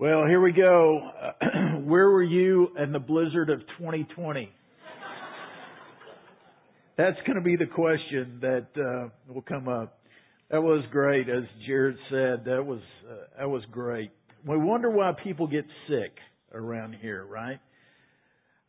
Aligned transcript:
Well, 0.00 0.26
here 0.26 0.40
we 0.40 0.52
go. 0.52 1.10
Where 1.82 2.08
were 2.08 2.22
you 2.22 2.68
in 2.80 2.92
the 2.92 3.00
blizzard 3.00 3.50
of 3.50 3.58
2020? 3.78 4.48
That's 6.96 7.16
going 7.26 7.34
to 7.34 7.42
be 7.42 7.56
the 7.56 7.66
question 7.66 8.38
that 8.40 8.66
uh, 8.76 9.08
will 9.34 9.42
come 9.42 9.66
up. 9.66 9.98
That 10.52 10.62
was 10.62 10.84
great, 10.92 11.28
as 11.28 11.42
Jared 11.66 11.96
said. 12.10 12.44
That 12.44 12.64
was 12.64 12.78
uh, 13.10 13.14
that 13.40 13.50
was 13.50 13.64
great. 13.72 14.12
We 14.46 14.56
wonder 14.56 14.88
why 14.88 15.14
people 15.24 15.48
get 15.48 15.64
sick 15.88 16.12
around 16.54 16.94
here, 17.02 17.26
right? 17.26 17.58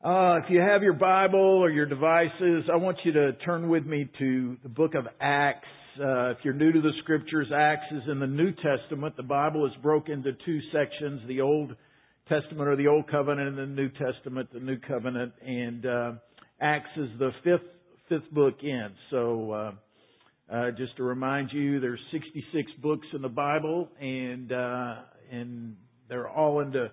Uh, 0.03 0.39
if 0.43 0.49
you 0.49 0.59
have 0.61 0.81
your 0.81 0.93
Bible 0.93 1.39
or 1.39 1.69
your 1.69 1.85
devices, 1.85 2.63
I 2.73 2.77
want 2.77 2.97
you 3.03 3.11
to 3.11 3.33
turn 3.33 3.69
with 3.69 3.85
me 3.85 4.09
to 4.17 4.57
the 4.63 4.69
book 4.69 4.95
of 4.95 5.05
Acts. 5.21 5.67
Uh, 5.99 6.31
if 6.31 6.37
you're 6.43 6.53
new 6.53 6.71
to 6.71 6.81
the 6.81 6.91
scriptures, 7.03 7.47
Acts 7.55 7.91
is 7.91 8.03
in 8.11 8.19
the 8.19 8.27
New 8.27 8.51
Testament. 8.51 9.15
The 9.15 9.23
Bible 9.23 9.65
is 9.65 9.71
broken 9.81 10.15
into 10.15 10.33
two 10.45 10.59
sections: 10.71 11.21
the 11.27 11.41
Old 11.41 11.75
Testament 12.27 12.67
or 12.67 12.75
the 12.75 12.87
Old 12.87 13.09
Covenant, 13.09 13.57
and 13.57 13.57
the 13.57 13.81
New 13.81 13.89
Testament, 13.89 14.49
the 14.53 14.59
New 14.59 14.77
Covenant. 14.79 15.33
And 15.45 15.85
uh, 15.85 16.11
Acts 16.61 16.89
is 16.97 17.09
the 17.19 17.31
fifth 17.43 17.67
fifth 18.09 18.31
book 18.31 18.55
in. 18.61 18.89
So. 19.11 19.51
Uh, 19.51 19.71
uh, 20.51 20.71
just 20.71 20.97
to 20.97 21.03
remind 21.03 21.51
you, 21.53 21.79
there's 21.79 21.99
66 22.11 22.71
books 22.81 23.05
in 23.13 23.21
the 23.21 23.29
Bible, 23.29 23.87
and 24.01 24.51
uh, 24.51 24.95
and 25.31 25.75
they're 26.07 26.27
all 26.27 26.61
into 26.61 26.89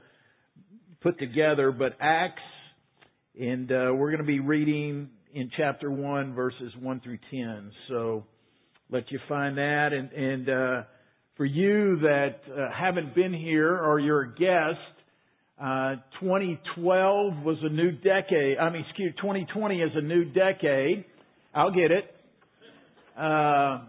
put 1.01 1.19
together. 1.19 1.73
But 1.73 1.97
Acts 1.99 2.43
and 3.39 3.71
uh, 3.71 3.93
we're 3.95 4.11
going 4.11 4.19
to 4.19 4.25
be 4.25 4.41
reading 4.41 5.11
in 5.35 5.51
chapter 5.57 5.91
1, 5.91 6.33
verses 6.33 6.73
1 6.81 7.01
through 7.01 7.19
10. 7.31 7.71
So 7.89 8.25
let 8.91 9.11
you 9.11 9.19
find 9.29 9.59
that. 9.59 9.93
And, 9.93 10.13
and 10.13 10.49
uh, 10.49 10.83
for 11.37 11.45
you 11.45 11.99
that 12.01 12.41
uh, 12.51 12.69
haven't 12.73 13.15
been 13.15 13.33
here 13.33 13.77
or 13.77 13.99
you're 13.99 14.23
a 14.23 14.35
guest, 14.35 14.81
uh, 15.61 15.97
2012 16.21 17.43
was 17.43 17.57
a 17.63 17.69
new 17.69 17.93
decade. 17.93 18.59
I 18.59 18.71
mean, 18.71 18.85
excuse 18.89 19.15
2020 19.17 19.81
is 19.81 19.91
a 19.95 20.03
new 20.03 20.25
decade. 20.27 21.05
I'll 21.55 21.73
get 21.73 21.91
it. 21.91 22.15
Uh, 23.17 23.81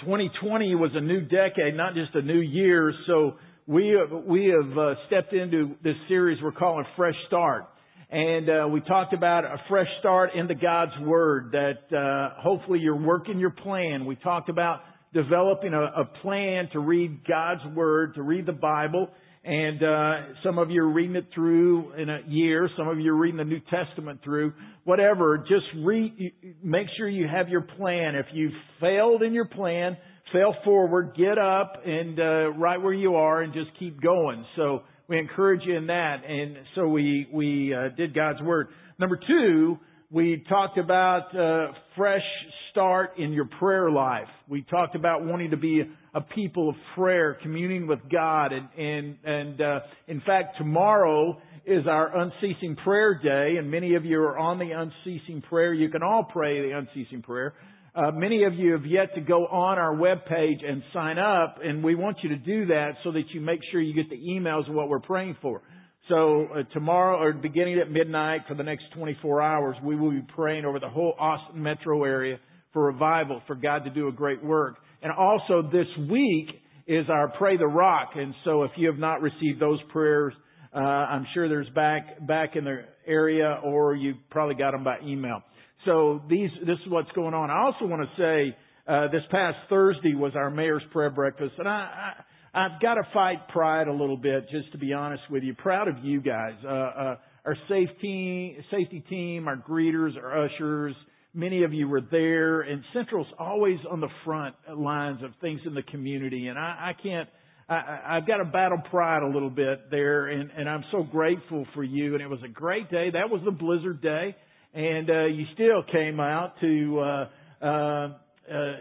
2020 0.00 0.74
was 0.76 0.90
a 0.94 1.00
new 1.00 1.20
decade, 1.20 1.76
not 1.76 1.94
just 1.94 2.14
a 2.14 2.22
new 2.22 2.40
year. 2.40 2.94
So 3.06 3.34
we 3.66 3.96
we 4.26 4.46
have 4.46 4.78
uh, 4.78 4.94
stepped 5.06 5.34
into 5.34 5.76
this 5.84 5.96
series 6.08 6.42
we're 6.42 6.52
calling 6.52 6.86
Fresh 6.96 7.16
Start 7.26 7.66
and 8.10 8.48
uh, 8.48 8.68
we 8.68 8.80
talked 8.80 9.12
about 9.12 9.44
a 9.44 9.56
fresh 9.68 9.86
start 10.00 10.34
into 10.34 10.56
God's 10.56 10.98
Word. 11.00 11.52
That 11.52 11.96
uh, 11.96 12.40
hopefully 12.42 12.80
you're 12.80 13.00
working 13.00 13.38
your 13.38 13.50
plan. 13.50 14.04
We 14.04 14.16
talked 14.16 14.48
about 14.48 14.80
developing 15.14 15.74
a, 15.74 15.82
a, 15.82 16.04
plan 16.20 16.68
to 16.72 16.80
read 16.80 17.20
God's 17.26 17.64
Word, 17.76 18.16
to 18.16 18.22
read 18.22 18.46
the 18.46 18.52
Bible, 18.52 19.10
and 19.44 19.82
uh, 19.82 20.12
some 20.42 20.58
of 20.58 20.70
you 20.70 20.82
are 20.82 20.92
reading 20.92 21.14
it 21.14 21.26
through 21.32 21.92
in 21.94 22.10
a 22.10 22.18
year. 22.26 22.68
Some 22.76 22.88
of 22.88 22.98
you 22.98 23.12
are 23.12 23.16
reading 23.16 23.38
the 23.38 23.44
New 23.44 23.60
Testament 23.70 24.20
through. 24.24 24.54
Whatever, 24.82 25.38
just 25.38 25.66
read. 25.84 26.32
Make 26.64 26.88
sure 26.96 27.08
you 27.08 27.28
have 27.28 27.48
your 27.48 27.62
plan. 27.62 28.16
If 28.16 28.26
you 28.32 28.50
failed 28.80 29.22
in 29.22 29.32
your 29.32 29.46
plan, 29.46 29.96
fail 30.32 30.54
forward, 30.64 31.14
get 31.16 31.38
up, 31.38 31.74
and 31.86 32.18
uh, 32.18 32.50
right 32.58 32.82
where 32.82 32.92
you 32.92 33.14
are, 33.14 33.42
and 33.42 33.54
just 33.54 33.70
keep 33.78 34.02
going. 34.02 34.44
So 34.56 34.82
we 35.10 35.18
encourage 35.18 35.62
you 35.66 35.76
in 35.76 35.88
that. 35.88 36.24
And 36.24 36.56
so 36.76 36.86
we, 36.86 37.26
we 37.32 37.74
uh, 37.74 37.88
did 37.96 38.14
God's 38.14 38.40
Word. 38.40 38.68
Number 38.98 39.18
two, 39.26 39.76
we 40.08 40.44
talked 40.48 40.78
about 40.78 41.36
uh, 41.36 41.72
fresh 41.96 42.22
start 42.70 43.18
in 43.18 43.32
your 43.32 43.46
prayer 43.58 43.90
life. 43.90 44.28
We 44.48 44.62
talked 44.62 44.94
about 44.94 45.24
wanting 45.24 45.50
to 45.50 45.56
be 45.56 45.82
a 46.14 46.20
people 46.20 46.68
of 46.68 46.76
prayer, 46.94 47.36
communing 47.42 47.88
with 47.88 47.98
God, 48.10 48.52
and 48.52 48.68
and 48.78 49.16
and 49.24 49.60
uh, 49.60 49.80
in 50.06 50.20
fact, 50.20 50.58
tomorrow 50.58 51.40
is 51.66 51.86
our 51.88 52.16
unceasing 52.16 52.76
prayer 52.76 53.20
day, 53.22 53.56
and 53.58 53.70
many 53.70 53.94
of 53.94 54.04
you 54.04 54.20
are 54.20 54.38
on 54.38 54.58
the 54.58 54.70
unceasing 54.70 55.42
prayer. 55.42 55.72
You 55.74 55.88
can 55.88 56.02
all 56.02 56.24
pray 56.24 56.68
the 56.68 56.76
unceasing 56.76 57.22
prayer. 57.22 57.54
Uh, 58.00 58.10
many 58.12 58.44
of 58.44 58.54
you 58.54 58.72
have 58.72 58.86
yet 58.86 59.14
to 59.14 59.20
go 59.20 59.46
on 59.48 59.76
our 59.76 59.94
web 59.94 60.24
page 60.24 60.60
and 60.66 60.82
sign 60.90 61.18
up, 61.18 61.58
and 61.62 61.84
we 61.84 61.94
want 61.94 62.16
you 62.22 62.30
to 62.30 62.36
do 62.36 62.64
that 62.64 62.92
so 63.04 63.12
that 63.12 63.24
you 63.34 63.42
make 63.42 63.60
sure 63.70 63.80
you 63.80 63.92
get 63.92 64.08
the 64.08 64.16
emails 64.16 64.66
of 64.66 64.74
what 64.74 64.88
we're 64.88 65.00
praying 65.00 65.36
for. 65.42 65.60
So 66.08 66.46
uh, 66.46 66.62
tomorrow, 66.72 67.20
or 67.20 67.34
beginning 67.34 67.78
at 67.78 67.90
midnight 67.90 68.42
for 68.48 68.54
the 68.54 68.62
next 68.62 68.84
24 68.94 69.42
hours, 69.42 69.76
we 69.84 69.96
will 69.96 70.12
be 70.12 70.22
praying 70.34 70.64
over 70.64 70.80
the 70.80 70.88
whole 70.88 71.14
Austin 71.18 71.62
metro 71.62 72.04
area 72.04 72.38
for 72.72 72.86
revival, 72.86 73.42
for 73.46 73.54
God 73.54 73.84
to 73.84 73.90
do 73.90 74.08
a 74.08 74.12
great 74.12 74.42
work. 74.42 74.76
And 75.02 75.12
also 75.12 75.68
this 75.70 75.86
week 76.08 76.48
is 76.86 77.04
our 77.10 77.28
Pray 77.36 77.58
the 77.58 77.66
Rock, 77.66 78.12
and 78.14 78.34
so 78.44 78.62
if 78.62 78.70
you 78.78 78.86
have 78.86 78.98
not 78.98 79.20
received 79.20 79.60
those 79.60 79.78
prayers, 79.92 80.32
uh, 80.74 80.78
I'm 80.78 81.26
sure 81.34 81.50
there's 81.50 81.68
back 81.70 82.26
back 82.26 82.56
in 82.56 82.64
the 82.64 82.84
area, 83.06 83.60
or 83.62 83.94
you 83.94 84.14
probably 84.30 84.54
got 84.54 84.70
them 84.70 84.84
by 84.84 85.00
email. 85.04 85.42
So 85.84 86.22
these, 86.28 86.50
this 86.66 86.76
is 86.84 86.90
what's 86.90 87.10
going 87.12 87.34
on. 87.34 87.50
I 87.50 87.62
also 87.62 87.86
want 87.86 88.02
to 88.02 88.22
say, 88.22 88.56
uh, 88.86 89.08
this 89.08 89.22
past 89.30 89.56
Thursday 89.68 90.14
was 90.14 90.32
our 90.34 90.50
mayor's 90.50 90.82
prayer 90.92 91.10
breakfast, 91.10 91.52
and 91.58 91.68
I, 91.68 91.72
I 91.72 92.22
I've 92.52 92.80
got 92.80 92.94
to 92.94 93.02
fight 93.14 93.48
pride 93.48 93.86
a 93.86 93.92
little 93.92 94.16
bit, 94.16 94.48
just 94.50 94.72
to 94.72 94.78
be 94.78 94.92
honest 94.92 95.22
with 95.30 95.44
you. 95.44 95.54
Proud 95.54 95.86
of 95.86 96.04
you 96.04 96.20
guys, 96.20 96.54
uh, 96.64 96.68
uh, 96.68 97.16
our 97.44 97.56
safety 97.68 98.56
safety 98.70 99.04
team, 99.08 99.46
our 99.46 99.56
greeters, 99.56 100.16
our 100.16 100.46
ushers. 100.46 100.94
Many 101.32 101.62
of 101.62 101.72
you 101.72 101.86
were 101.86 102.00
there, 102.00 102.62
and 102.62 102.82
Central's 102.92 103.28
always 103.38 103.78
on 103.88 104.00
the 104.00 104.08
front 104.24 104.56
lines 104.76 105.22
of 105.22 105.30
things 105.40 105.60
in 105.64 105.74
the 105.74 105.82
community, 105.82 106.48
and 106.48 106.58
I, 106.58 106.90
I 106.90 107.02
can't. 107.02 107.28
I, 107.68 108.16
I've 108.16 108.26
got 108.26 108.38
to 108.38 108.44
battle 108.44 108.82
pride 108.90 109.22
a 109.22 109.28
little 109.28 109.48
bit 109.48 109.92
there, 109.92 110.26
and, 110.26 110.50
and 110.50 110.68
I'm 110.68 110.82
so 110.90 111.04
grateful 111.04 111.64
for 111.72 111.84
you. 111.84 112.14
And 112.14 112.22
it 112.22 112.26
was 112.26 112.40
a 112.44 112.48
great 112.48 112.90
day. 112.90 113.10
That 113.12 113.30
was 113.30 113.42
the 113.44 113.52
blizzard 113.52 114.02
day 114.02 114.34
and 114.74 115.10
uh, 115.10 115.24
you 115.26 115.46
still 115.54 115.82
came 115.90 116.20
out 116.20 116.54
to 116.60 117.00
uh, 117.00 117.28
uh, 117.64 117.66
uh, 117.66 118.76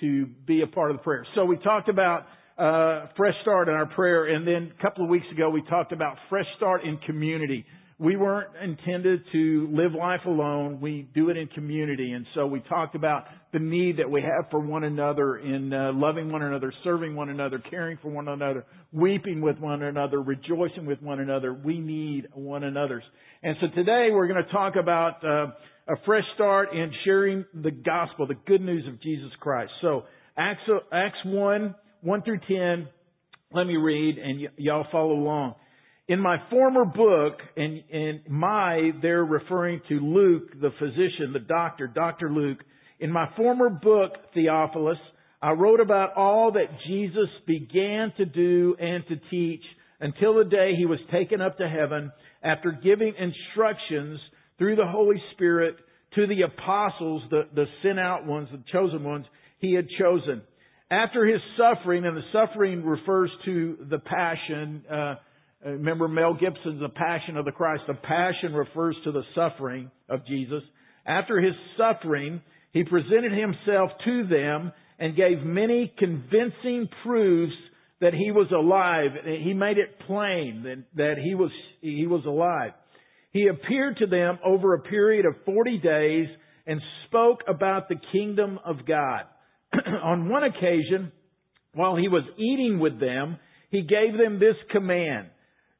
to 0.00 0.26
be 0.46 0.62
a 0.62 0.66
part 0.66 0.90
of 0.90 0.96
the 0.96 1.02
prayer. 1.02 1.26
So 1.34 1.44
we 1.44 1.56
talked 1.58 1.88
about 1.88 2.26
uh, 2.58 3.06
fresh 3.16 3.34
start 3.42 3.68
in 3.68 3.74
our 3.74 3.86
prayer, 3.86 4.26
and 4.26 4.46
then 4.46 4.72
a 4.78 4.82
couple 4.82 5.04
of 5.04 5.10
weeks 5.10 5.26
ago 5.32 5.50
we 5.50 5.62
talked 5.62 5.92
about 5.92 6.16
fresh 6.28 6.46
start 6.56 6.84
in 6.84 6.96
community. 6.98 7.64
We 8.04 8.16
weren't 8.16 8.50
intended 8.62 9.24
to 9.32 9.68
live 9.72 9.92
life 9.98 10.20
alone. 10.26 10.78
We 10.82 11.08
do 11.14 11.30
it 11.30 11.38
in 11.38 11.46
community, 11.46 12.12
and 12.12 12.26
so 12.34 12.46
we 12.46 12.60
talked 12.60 12.94
about 12.94 13.24
the 13.54 13.60
need 13.60 13.96
that 13.96 14.10
we 14.10 14.20
have 14.20 14.50
for 14.50 14.60
one 14.60 14.84
another 14.84 15.38
in 15.38 15.72
uh, 15.72 15.90
loving 15.94 16.30
one 16.30 16.42
another, 16.42 16.70
serving 16.84 17.16
one 17.16 17.30
another, 17.30 17.62
caring 17.70 17.96
for 18.02 18.10
one 18.10 18.28
another, 18.28 18.66
weeping 18.92 19.40
with 19.40 19.58
one 19.58 19.82
another, 19.82 20.20
rejoicing 20.20 20.84
with 20.84 21.00
one 21.00 21.18
another. 21.18 21.54
We 21.54 21.80
need 21.80 22.28
one 22.34 22.62
another's. 22.62 23.04
And 23.42 23.56
so 23.62 23.68
today 23.74 24.08
we're 24.12 24.28
going 24.28 24.44
to 24.44 24.52
talk 24.52 24.74
about 24.76 25.24
uh, 25.24 25.46
a 25.88 25.96
fresh 26.04 26.24
start 26.34 26.74
in 26.74 26.92
sharing 27.06 27.46
the 27.54 27.70
gospel, 27.70 28.26
the 28.26 28.34
good 28.46 28.60
news 28.60 28.86
of 28.86 29.00
Jesus 29.00 29.30
Christ. 29.40 29.72
So 29.80 30.02
Acts, 30.36 30.60
Acts 30.92 31.24
1, 31.24 31.74
1 32.02 32.22
through 32.22 32.40
10, 32.48 32.86
let 33.52 33.66
me 33.66 33.76
read 33.78 34.18
and 34.18 34.40
y- 34.40 34.48
y'all 34.58 34.86
follow 34.92 35.12
along. 35.12 35.54
In 36.06 36.20
my 36.20 36.36
former 36.50 36.84
book, 36.84 37.38
and, 37.56 37.82
and 37.90 38.20
my, 38.28 38.90
they're 39.00 39.24
referring 39.24 39.80
to 39.88 39.94
Luke, 39.94 40.50
the 40.60 40.70
physician, 40.78 41.32
the 41.32 41.38
doctor, 41.38 41.86
Dr. 41.86 42.30
Luke. 42.30 42.58
In 43.00 43.10
my 43.10 43.26
former 43.36 43.70
book, 43.70 44.12
Theophilus, 44.34 44.98
I 45.40 45.52
wrote 45.52 45.80
about 45.80 46.14
all 46.14 46.52
that 46.52 46.78
Jesus 46.86 47.28
began 47.46 48.12
to 48.18 48.26
do 48.26 48.76
and 48.78 49.02
to 49.08 49.16
teach 49.30 49.62
until 49.98 50.34
the 50.34 50.44
day 50.44 50.72
he 50.76 50.84
was 50.84 50.98
taken 51.10 51.40
up 51.40 51.56
to 51.56 51.68
heaven 51.68 52.12
after 52.42 52.70
giving 52.70 53.14
instructions 53.18 54.20
through 54.58 54.76
the 54.76 54.86
Holy 54.86 55.20
Spirit 55.32 55.76
to 56.16 56.26
the 56.26 56.42
apostles, 56.42 57.22
the, 57.30 57.44
the 57.54 57.64
sent 57.82 57.98
out 57.98 58.26
ones, 58.26 58.48
the 58.52 58.62
chosen 58.70 59.04
ones 59.04 59.24
he 59.58 59.72
had 59.72 59.86
chosen. 59.98 60.42
After 60.90 61.24
his 61.24 61.40
suffering, 61.56 62.04
and 62.04 62.14
the 62.14 62.22
suffering 62.30 62.84
refers 62.84 63.30
to 63.46 63.78
the 63.88 63.98
passion, 63.98 64.84
uh, 64.90 65.14
Uh, 65.64 65.70
remember 65.70 66.08
Mel 66.08 66.34
Gibson's 66.34 66.80
The 66.80 66.88
Passion 66.90 67.36
of 67.36 67.44
the 67.44 67.52
Christ. 67.52 67.84
The 67.86 67.94
passion 67.94 68.52
refers 68.54 68.96
to 69.04 69.12
the 69.12 69.22
suffering 69.34 69.90
of 70.08 70.26
Jesus. 70.26 70.62
After 71.06 71.40
his 71.40 71.54
suffering, 71.78 72.42
he 72.72 72.84
presented 72.84 73.32
himself 73.32 73.90
to 74.04 74.26
them 74.26 74.72
and 74.98 75.16
gave 75.16 75.42
many 75.42 75.92
convincing 75.98 76.88
proofs 77.02 77.54
that 78.00 78.14
he 78.14 78.30
was 78.30 78.48
alive. 78.50 79.10
He 79.42 79.54
made 79.54 79.78
it 79.78 79.98
plain 80.06 80.62
that, 80.64 80.84
that 80.96 81.14
he 81.22 81.34
was, 81.34 81.50
he 81.80 82.06
was 82.06 82.24
alive. 82.26 82.72
He 83.32 83.48
appeared 83.48 83.98
to 83.98 84.06
them 84.06 84.38
over 84.44 84.74
a 84.74 84.82
period 84.82 85.24
of 85.26 85.34
40 85.44 85.78
days 85.78 86.28
and 86.66 86.80
spoke 87.06 87.40
about 87.48 87.88
the 87.88 87.96
kingdom 88.12 88.58
of 88.64 88.86
God. 88.86 89.22
On 90.02 90.28
one 90.28 90.44
occasion, 90.44 91.12
while 91.72 91.96
he 91.96 92.08
was 92.08 92.22
eating 92.36 92.78
with 92.78 93.00
them, 93.00 93.38
he 93.70 93.82
gave 93.82 94.16
them 94.16 94.38
this 94.38 94.56
command. 94.70 95.28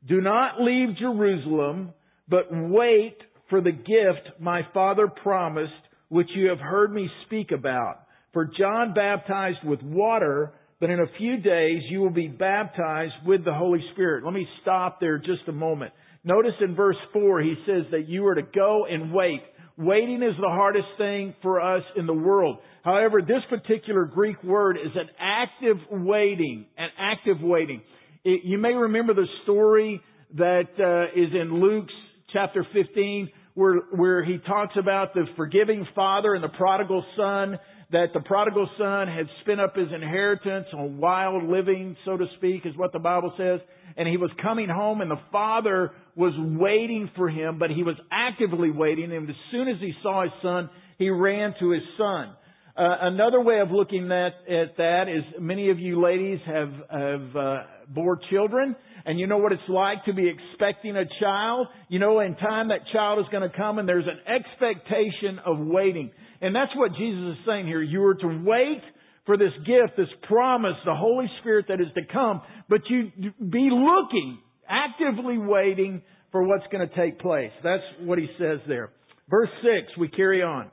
Do 0.06 0.20
not 0.20 0.60
leave 0.60 0.96
Jerusalem, 0.98 1.92
but 2.28 2.48
wait 2.50 3.16
for 3.48 3.60
the 3.60 3.72
gift 3.72 4.40
my 4.40 4.62
father 4.74 5.08
promised, 5.08 5.72
which 6.08 6.28
you 6.34 6.48
have 6.48 6.58
heard 6.58 6.92
me 6.92 7.08
speak 7.26 7.50
about. 7.52 8.00
For 8.32 8.50
John 8.58 8.94
baptized 8.94 9.64
with 9.64 9.82
water, 9.82 10.52
but 10.80 10.90
in 10.90 11.00
a 11.00 11.18
few 11.18 11.38
days 11.38 11.82
you 11.88 12.00
will 12.00 12.10
be 12.10 12.28
baptized 12.28 13.14
with 13.24 13.44
the 13.44 13.54
Holy 13.54 13.82
Spirit. 13.92 14.24
Let 14.24 14.34
me 14.34 14.46
stop 14.62 15.00
there 15.00 15.18
just 15.18 15.48
a 15.48 15.52
moment. 15.52 15.92
Notice 16.24 16.54
in 16.60 16.74
verse 16.74 16.96
4 17.12 17.40
he 17.40 17.54
says 17.66 17.84
that 17.92 18.08
you 18.08 18.26
are 18.26 18.34
to 18.34 18.42
go 18.42 18.86
and 18.90 19.12
wait. 19.12 19.40
Waiting 19.76 20.22
is 20.22 20.36
the 20.40 20.48
hardest 20.48 20.86
thing 20.98 21.34
for 21.42 21.60
us 21.60 21.82
in 21.96 22.06
the 22.06 22.14
world. 22.14 22.58
However, 22.82 23.22
this 23.22 23.42
particular 23.48 24.04
Greek 24.04 24.42
word 24.44 24.76
is 24.76 24.92
an 24.94 25.08
active 25.18 25.78
waiting, 25.90 26.66
an 26.76 26.88
active 26.98 27.40
waiting. 27.40 27.82
It, 28.24 28.40
you 28.44 28.56
may 28.58 28.72
remember 28.72 29.12
the 29.12 29.26
story 29.42 30.00
that 30.36 30.68
uh, 30.78 31.18
is 31.18 31.30
in 31.32 31.60
Luke's 31.60 31.92
chapter 32.32 32.66
15 32.72 33.28
where, 33.52 33.76
where 33.92 34.24
he 34.24 34.38
talks 34.38 34.74
about 34.78 35.12
the 35.14 35.26
forgiving 35.36 35.86
father 35.94 36.34
and 36.34 36.42
the 36.42 36.48
prodigal 36.48 37.04
son 37.16 37.58
that 37.92 38.06
the 38.14 38.20
prodigal 38.20 38.68
son 38.78 39.08
had 39.08 39.26
spent 39.42 39.60
up 39.60 39.76
his 39.76 39.88
inheritance 39.94 40.66
on 40.72 40.98
wild 40.98 41.44
living, 41.44 41.96
so 42.04 42.16
to 42.16 42.24
speak, 42.38 42.64
is 42.64 42.74
what 42.76 42.92
the 42.92 42.98
Bible 42.98 43.32
says. 43.36 43.60
And 43.96 44.08
he 44.08 44.16
was 44.16 44.30
coming 44.42 44.68
home 44.68 45.02
and 45.02 45.10
the 45.10 45.20
father 45.30 45.92
was 46.16 46.32
waiting 46.38 47.10
for 47.14 47.28
him, 47.28 47.58
but 47.58 47.70
he 47.70 47.82
was 47.82 47.94
actively 48.10 48.70
waiting. 48.70 49.12
And 49.12 49.28
as 49.28 49.36
soon 49.52 49.68
as 49.68 49.76
he 49.80 49.92
saw 50.02 50.22
his 50.22 50.32
son, 50.42 50.70
he 50.98 51.10
ran 51.10 51.54
to 51.60 51.70
his 51.70 51.82
son. 51.98 52.34
Uh, 52.76 52.82
another 53.02 53.40
way 53.40 53.60
of 53.60 53.70
looking 53.70 54.10
at, 54.10 54.34
at 54.52 54.76
that 54.78 55.04
is 55.08 55.22
many 55.40 55.70
of 55.70 55.78
you 55.78 56.02
ladies 56.02 56.40
have, 56.44 56.72
have 56.90 57.36
uh, 57.36 57.56
bore 57.88 58.18
children 58.30 58.74
and 59.06 59.20
you 59.20 59.26
know 59.26 59.38
what 59.38 59.52
it's 59.52 59.62
like 59.68 60.04
to 60.06 60.12
be 60.12 60.28
expecting 60.28 60.96
a 60.96 61.04
child. 61.20 61.68
You 61.88 61.98
know 61.98 62.18
in 62.20 62.34
time 62.36 62.68
that 62.68 62.80
child 62.92 63.20
is 63.20 63.26
going 63.30 63.48
to 63.48 63.56
come 63.56 63.78
and 63.78 63.88
there's 63.88 64.06
an 64.06 64.18
expectation 64.26 65.38
of 65.44 65.58
waiting. 65.58 66.10
And 66.40 66.54
that's 66.54 66.72
what 66.74 66.92
Jesus 66.98 67.38
is 67.38 67.46
saying 67.46 67.66
here. 67.66 67.82
You 67.82 68.02
are 68.06 68.14
to 68.14 68.42
wait 68.44 68.82
for 69.26 69.36
this 69.36 69.52
gift, 69.64 69.96
this 69.96 70.08
promise, 70.24 70.74
the 70.84 70.94
Holy 70.94 71.26
Spirit 71.40 71.66
that 71.68 71.80
is 71.80 71.86
to 71.94 72.02
come, 72.12 72.42
but 72.68 72.80
you 72.90 73.10
be 73.38 73.70
looking, 73.70 74.38
actively 74.68 75.38
waiting 75.38 76.02
for 76.32 76.42
what's 76.42 76.64
going 76.72 76.86
to 76.86 76.94
take 76.94 77.18
place. 77.20 77.52
That's 77.62 77.82
what 78.00 78.18
he 78.18 78.26
says 78.38 78.58
there. 78.66 78.90
Verse 79.30 79.48
6, 79.62 79.96
we 79.98 80.08
carry 80.08 80.42
on. 80.42 80.70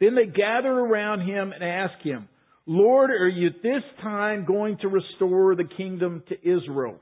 Then 0.00 0.14
they 0.14 0.26
gather 0.26 0.70
around 0.70 1.20
him 1.28 1.52
and 1.52 1.62
ask 1.62 2.02
him, 2.02 2.28
Lord, 2.66 3.10
are 3.10 3.28
you 3.28 3.50
this 3.62 3.82
time 4.02 4.44
going 4.46 4.78
to 4.78 4.88
restore 4.88 5.54
the 5.54 5.68
kingdom 5.76 6.22
to 6.28 6.34
Israel? 6.40 6.96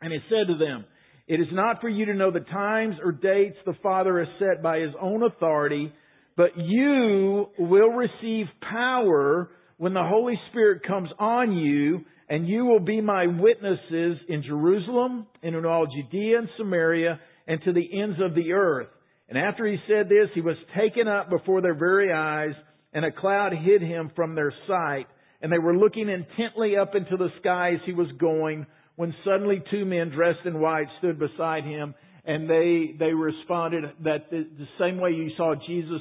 And 0.00 0.12
he 0.12 0.18
said 0.28 0.48
to 0.48 0.58
them, 0.58 0.84
It 1.28 1.40
is 1.40 1.48
not 1.52 1.80
for 1.80 1.88
you 1.88 2.06
to 2.06 2.14
know 2.14 2.30
the 2.30 2.40
times 2.40 2.96
or 3.02 3.12
dates 3.12 3.56
the 3.64 3.76
Father 3.82 4.18
has 4.18 4.28
set 4.38 4.62
by 4.62 4.78
his 4.80 4.92
own 5.00 5.22
authority, 5.22 5.92
but 6.36 6.50
you 6.56 7.46
will 7.58 7.90
receive 7.90 8.46
power 8.60 9.50
when 9.78 9.94
the 9.94 10.02
Holy 10.02 10.38
Spirit 10.50 10.82
comes 10.86 11.10
on 11.18 11.52
you, 11.52 12.04
and 12.28 12.48
you 12.48 12.64
will 12.64 12.80
be 12.80 13.00
my 13.00 13.26
witnesses 13.26 14.18
in 14.28 14.42
Jerusalem 14.42 15.26
and 15.42 15.54
in 15.54 15.64
all 15.64 15.86
Judea 15.86 16.38
and 16.38 16.48
Samaria 16.56 17.20
and 17.46 17.60
to 17.62 17.72
the 17.72 18.02
ends 18.02 18.16
of 18.20 18.34
the 18.34 18.52
earth. 18.52 18.88
And 19.28 19.38
after 19.38 19.66
he 19.66 19.76
said 19.88 20.08
this, 20.08 20.28
he 20.34 20.40
was 20.40 20.56
taken 20.76 21.08
up 21.08 21.30
before 21.30 21.60
their 21.60 21.74
very 21.74 22.12
eyes, 22.12 22.54
and 22.92 23.04
a 23.04 23.10
cloud 23.10 23.52
hid 23.52 23.82
him 23.82 24.10
from 24.14 24.34
their 24.34 24.54
sight. 24.68 25.06
And 25.42 25.52
they 25.52 25.58
were 25.58 25.76
looking 25.76 26.08
intently 26.08 26.76
up 26.76 26.94
into 26.94 27.16
the 27.16 27.28
sky 27.40 27.72
as 27.74 27.80
he 27.84 27.92
was 27.92 28.08
going, 28.18 28.66
when 28.94 29.14
suddenly 29.24 29.62
two 29.70 29.84
men 29.84 30.10
dressed 30.10 30.46
in 30.46 30.60
white 30.60 30.86
stood 30.98 31.18
beside 31.18 31.64
him, 31.64 31.94
and 32.24 32.48
they, 32.48 32.94
they 32.98 33.12
responded 33.12 33.84
that 34.04 34.30
the, 34.30 34.46
the 34.58 34.66
same 34.80 34.98
way 34.98 35.10
you 35.10 35.30
saw 35.36 35.54
Jesus 35.66 36.00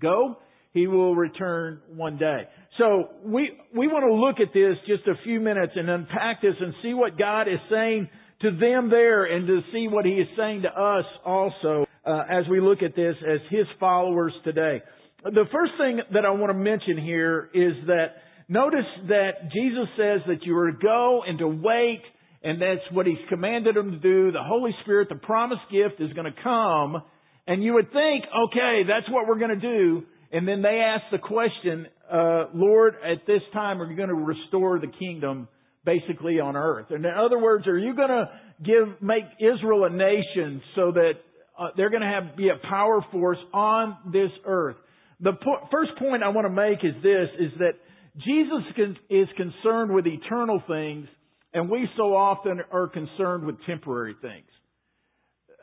go, 0.00 0.36
he 0.72 0.88
will 0.88 1.14
return 1.14 1.80
one 1.94 2.18
day. 2.18 2.42
So 2.78 3.10
we, 3.24 3.52
we 3.74 3.86
want 3.86 4.04
to 4.04 4.12
look 4.12 4.46
at 4.46 4.52
this 4.52 4.76
just 4.86 5.06
a 5.06 5.22
few 5.22 5.38
minutes 5.38 5.72
and 5.76 5.88
unpack 5.88 6.42
this 6.42 6.56
and 6.60 6.74
see 6.82 6.92
what 6.92 7.16
God 7.16 7.42
is 7.42 7.60
saying 7.70 8.08
to 8.40 8.50
them 8.50 8.90
there 8.90 9.24
and 9.24 9.46
to 9.46 9.60
see 9.72 9.86
what 9.88 10.04
He 10.04 10.12
is 10.12 10.26
saying 10.36 10.62
to 10.62 10.68
us 10.68 11.04
also 11.24 11.86
uh, 12.06 12.22
as 12.30 12.44
we 12.50 12.60
look 12.60 12.82
at 12.82 12.94
this 12.94 13.16
as 13.26 13.40
His 13.50 13.66
followers 13.80 14.32
today. 14.44 14.82
The 15.24 15.44
first 15.52 15.72
thing 15.78 16.00
that 16.12 16.24
I 16.24 16.30
want 16.30 16.50
to 16.50 16.58
mention 16.58 16.98
here 16.98 17.48
is 17.54 17.72
that 17.86 18.16
notice 18.48 18.86
that 19.08 19.50
Jesus 19.52 19.88
says 19.96 20.20
that 20.26 20.42
you 20.42 20.56
are 20.58 20.70
to 20.70 20.78
go 20.78 21.22
and 21.26 21.38
to 21.38 21.48
wait 21.48 22.02
and 22.42 22.60
that's 22.60 22.82
what 22.92 23.06
He's 23.06 23.16
commanded 23.30 23.74
them 23.74 23.92
to 23.92 23.98
do. 23.98 24.30
The 24.30 24.42
Holy 24.42 24.72
Spirit, 24.82 25.08
the 25.08 25.14
promised 25.14 25.62
gift 25.72 26.00
is 26.00 26.12
going 26.12 26.30
to 26.30 26.42
come 26.42 27.02
and 27.46 27.62
you 27.62 27.74
would 27.74 27.90
think, 27.92 28.24
okay, 28.48 28.82
that's 28.86 29.10
what 29.10 29.26
we're 29.26 29.38
going 29.38 29.58
to 29.58 29.78
do. 29.78 30.02
And 30.32 30.48
then 30.48 30.62
they 30.62 30.80
ask 30.80 31.04
the 31.12 31.18
question, 31.18 31.86
uh, 32.10 32.46
Lord, 32.54 32.94
at 33.04 33.26
this 33.26 33.42
time, 33.52 33.80
are 33.80 33.90
you 33.90 33.96
going 33.96 34.08
to 34.08 34.14
restore 34.14 34.78
the 34.78 34.88
kingdom 34.98 35.48
basically 35.84 36.40
on 36.40 36.56
earth? 36.56 36.86
And 36.90 37.04
in 37.04 37.12
other 37.12 37.38
words, 37.38 37.66
are 37.66 37.78
you 37.78 37.94
going 37.94 38.08
to 38.08 38.30
give, 38.62 39.00
make 39.00 39.24
Israel 39.38 39.84
a 39.84 39.90
nation 39.90 40.62
so 40.74 40.92
that 40.92 41.12
uh, 41.58 41.68
they're 41.76 41.90
going 41.90 42.02
to 42.02 42.08
have, 42.08 42.36
be 42.36 42.48
a 42.48 42.68
power 42.68 43.04
force 43.12 43.38
on 43.52 43.96
this 44.12 44.30
earth? 44.44 44.76
The 45.20 45.32
po- 45.32 45.68
first 45.70 45.92
point 45.98 46.22
I 46.22 46.28
want 46.28 46.46
to 46.46 46.52
make 46.52 46.78
is 46.82 47.00
this, 47.02 47.28
is 47.38 47.58
that 47.58 47.72
Jesus 48.16 48.64
con- 48.76 48.96
is 49.10 49.28
concerned 49.36 49.92
with 49.92 50.06
eternal 50.06 50.62
things 50.66 51.08
and 51.54 51.70
we 51.70 51.88
so 51.96 52.14
often 52.16 52.60
are 52.72 52.88
concerned 52.88 53.46
with 53.46 53.56
temporary 53.64 54.16
things. 54.20 54.48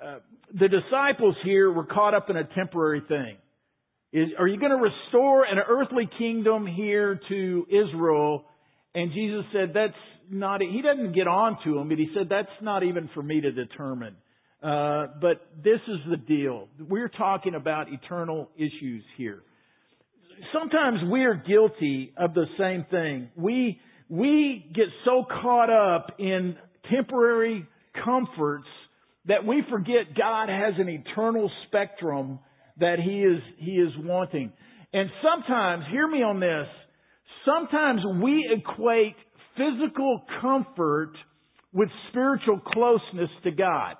Uh, 0.04 0.20
the 0.54 0.70
disciples 0.70 1.36
here 1.44 1.70
were 1.70 1.86
caught 1.86 2.16
up 2.16 2.30
in 2.30 2.38
a 2.38 2.46
temporary 2.56 3.02
thing. 3.08 3.36
Is, 4.14 4.30
are 4.40 4.48
you 4.48 4.58
going 4.58 4.72
to 4.72 4.78
restore 4.78 5.44
an 5.44 5.58
earthly 5.60 6.10
kingdom 6.18 6.66
here 6.66 7.20
to 7.30 7.68
Israel? 7.70 8.46
And 8.96 9.12
Jesus 9.12 9.46
said, 9.54 9.72
that's 9.74 9.94
not, 10.30 10.62
he 10.62 10.82
doesn't 10.82 11.14
get 11.14 11.28
on 11.28 11.58
to 11.66 11.76
them, 11.76 11.90
but 11.90 11.98
he 11.98 12.10
said, 12.16 12.28
that's 12.30 12.50
not 12.62 12.84
even 12.84 13.10
for 13.14 13.22
me 13.22 13.42
to 13.42 13.52
determine. 13.52 14.16
Uh, 14.62 15.08
but 15.20 15.42
this 15.64 15.80
is 15.88 15.98
the 16.10 16.18
deal. 16.18 16.68
We're 16.80 17.10
talking 17.10 17.56
about 17.56 17.88
eternal 17.92 18.50
issues 18.56 19.04
here. 19.18 19.42
Sometimes 20.54 21.00
we 21.12 21.24
are 21.24 21.36
guilty 21.36 22.14
of 22.16 22.34
the 22.34 22.46
same 22.60 22.86
thing. 22.92 23.30
We, 23.36 23.80
we 24.08 24.66
get 24.74 24.86
so 25.04 25.26
caught 25.42 25.70
up 25.70 26.16
in 26.20 26.56
temporary 26.94 27.66
comforts 28.04 28.68
that 29.26 29.46
we 29.46 29.64
forget 29.70 30.16
God 30.18 30.50
has 30.50 30.74
an 30.78 30.90
eternal 30.90 31.50
spectrum 31.68 32.40
that 32.80 32.98
He 33.04 33.22
is, 33.22 33.42
He 33.58 33.72
is 33.72 33.92
wanting. 33.98 34.52
And 34.94 35.10
sometimes, 35.24 35.86
hear 35.92 36.08
me 36.08 36.20
on 36.20 36.40
this, 36.40 36.68
sometimes 37.46 38.02
we 38.22 38.48
equate 38.52 39.16
physical 39.56 40.24
comfort 40.42 41.14
with 41.74 41.90
spiritual 42.10 42.60
closeness 42.60 43.30
to 43.44 43.52
God. 43.52 43.96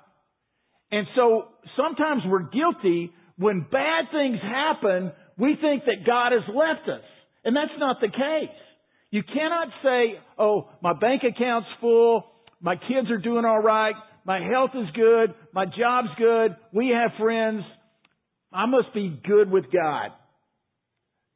And 0.92 1.06
so 1.16 1.46
sometimes 1.76 2.22
we're 2.26 2.50
guilty 2.50 3.10
when 3.38 3.66
bad 3.72 4.04
things 4.12 4.38
happen, 4.40 5.10
we 5.38 5.56
think 5.60 5.84
that 5.86 6.06
God 6.06 6.32
has 6.32 6.42
left 6.48 6.88
us. 6.88 7.04
And 7.44 7.56
that's 7.56 7.72
not 7.78 7.96
the 8.00 8.08
case. 8.08 8.54
You 9.10 9.22
cannot 9.22 9.68
say, 9.82 10.20
oh, 10.38 10.68
my 10.82 10.92
bank 10.92 11.22
account's 11.24 11.68
full, 11.80 12.24
my 12.60 12.76
kids 12.76 13.10
are 13.10 13.18
doing 13.18 13.44
alright, 13.44 13.96
my 14.24 14.40
health 14.40 14.70
is 14.74 14.88
good. 14.94 15.34
My 15.52 15.66
job's 15.66 16.08
good. 16.16 16.56
We 16.72 16.88
have 16.88 17.10
friends. 17.18 17.62
I 18.52 18.66
must 18.66 18.94
be 18.94 19.20
good 19.26 19.50
with 19.50 19.64
God. 19.72 20.10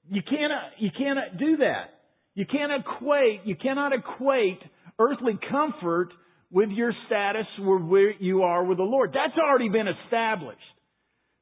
You 0.08 0.22
cannot, 0.22 0.70
you 0.78 0.90
cannot 0.96 1.38
do 1.38 1.56
that. 1.58 1.94
You 2.34 2.46
can't 2.46 2.70
equate, 2.70 3.40
you 3.44 3.56
cannot 3.56 3.92
equate 3.92 4.60
earthly 4.98 5.38
comfort 5.50 6.10
with 6.50 6.70
your 6.70 6.92
status 7.06 7.46
where 7.58 8.12
you 8.20 8.42
are 8.42 8.64
with 8.64 8.78
the 8.78 8.84
Lord. 8.84 9.10
That's 9.12 9.36
already 9.38 9.68
been 9.68 9.88
established. 9.88 10.60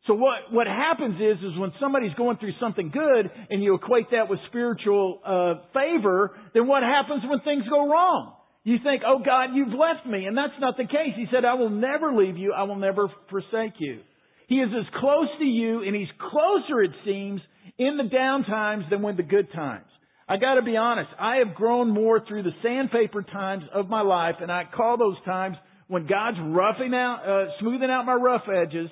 So 0.07 0.15
what, 0.15 0.53
what 0.53 0.67
happens 0.67 1.17
is, 1.17 1.39
is 1.39 1.59
when 1.59 1.73
somebody's 1.81 2.13
going 2.15 2.37
through 2.37 2.53
something 2.61 2.91
good 2.91 3.31
and 3.49 3.63
you 3.63 3.75
equate 3.75 4.11
that 4.11 4.29
with 4.29 4.39
spiritual, 4.49 5.21
uh, 5.25 5.55
favor, 5.73 6.33
then 6.53 6.67
what 6.67 6.83
happens 6.83 7.23
when 7.29 7.41
things 7.41 7.65
go 7.71 7.89
wrong? 7.89 8.35
You 8.65 8.77
think, 8.83 9.03
oh 9.07 9.21
God, 9.25 9.51
you've 9.55 9.69
left 9.69 10.07
me. 10.07 10.27
And 10.27 10.37
that's 10.37 10.53
not 10.61 10.77
the 10.77 10.85
case. 10.85 11.13
He 11.17 11.27
said, 11.33 11.45
I 11.45 11.55
will 11.55 11.71
never 11.71 12.15
leave 12.15 12.37
you. 12.37 12.53
I 12.53 12.65
will 12.65 12.77
never 12.77 13.09
forsake 13.31 13.75
you. 13.79 14.01
He 14.47 14.57
is 14.57 14.69
as 14.79 15.01
close 15.01 15.29
to 15.39 15.45
you 15.45 15.83
and 15.83 15.97
he's 15.97 16.09
closer, 16.19 16.83
it 16.83 16.93
seems, 17.05 17.41
in 17.79 17.97
the 17.97 18.09
down 18.09 18.45
times 18.45 18.85
than 18.91 19.01
when 19.01 19.17
the 19.17 19.23
good 19.23 19.51
times. 19.53 19.87
I 20.29 20.37
gotta 20.39 20.63
be 20.63 20.77
honest. 20.77 21.11
I 21.19 21.37
have 21.37 21.55
grown 21.55 21.91
more 21.91 22.25
through 22.27 22.45
the 22.45 22.55
sandpaper 22.63 23.23
times 23.23 23.65
of 23.75 23.89
my 23.89 24.01
life 24.01 24.37
and 24.41 24.51
I 24.51 24.65
call 24.75 24.97
those 24.97 25.17
times 25.25 25.57
when 25.89 26.07
God's 26.07 26.39
roughing 26.41 26.95
out, 26.95 27.23
uh, 27.27 27.51
smoothing 27.61 27.91
out 27.91 28.07
my 28.07 28.15
rough 28.15 28.45
edges. 28.49 28.89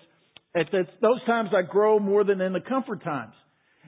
At 0.54 0.66
those 0.72 1.24
times 1.26 1.50
I 1.56 1.62
grow 1.62 1.98
more 1.98 2.24
than 2.24 2.40
in 2.40 2.52
the 2.52 2.60
comfort 2.60 3.02
times. 3.02 3.32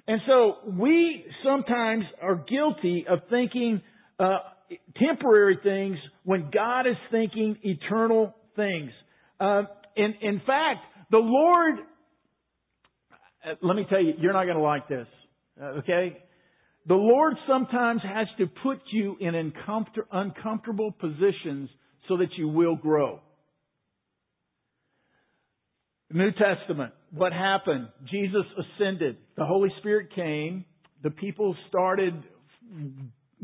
And 0.06 0.20
so 0.26 0.56
we 0.78 1.24
sometimes 1.44 2.04
are 2.22 2.36
guilty 2.36 3.06
of 3.08 3.20
thinking, 3.28 3.82
uh, 4.18 4.38
temporary 4.96 5.58
things 5.62 5.98
when 6.24 6.50
God 6.52 6.86
is 6.86 6.96
thinking 7.10 7.56
eternal 7.62 8.34
things. 8.56 8.90
Uh, 9.38 9.62
in, 9.96 10.14
in 10.20 10.40
fact, 10.46 10.80
the 11.10 11.18
Lord, 11.18 11.74
uh, 13.46 13.54
let 13.62 13.76
me 13.76 13.86
tell 13.88 14.02
you, 14.02 14.14
you're 14.18 14.32
not 14.32 14.44
going 14.44 14.56
to 14.56 14.62
like 14.62 14.88
this. 14.88 15.06
Uh, 15.60 15.78
okay? 15.78 16.18
The 16.86 16.94
Lord 16.94 17.34
sometimes 17.48 18.02
has 18.02 18.26
to 18.38 18.46
put 18.46 18.78
you 18.92 19.16
in 19.20 19.52
uncomfortable 20.12 20.92
positions 20.92 21.70
so 22.08 22.18
that 22.18 22.28
you 22.36 22.48
will 22.48 22.76
grow. 22.76 23.20
New 26.12 26.30
Testament, 26.32 26.92
what 27.10 27.32
happened? 27.32 27.88
Jesus 28.10 28.44
ascended. 28.58 29.16
The 29.36 29.44
Holy 29.44 29.70
Spirit 29.80 30.14
came. 30.14 30.64
The 31.02 31.10
people 31.10 31.56
started 31.68 32.22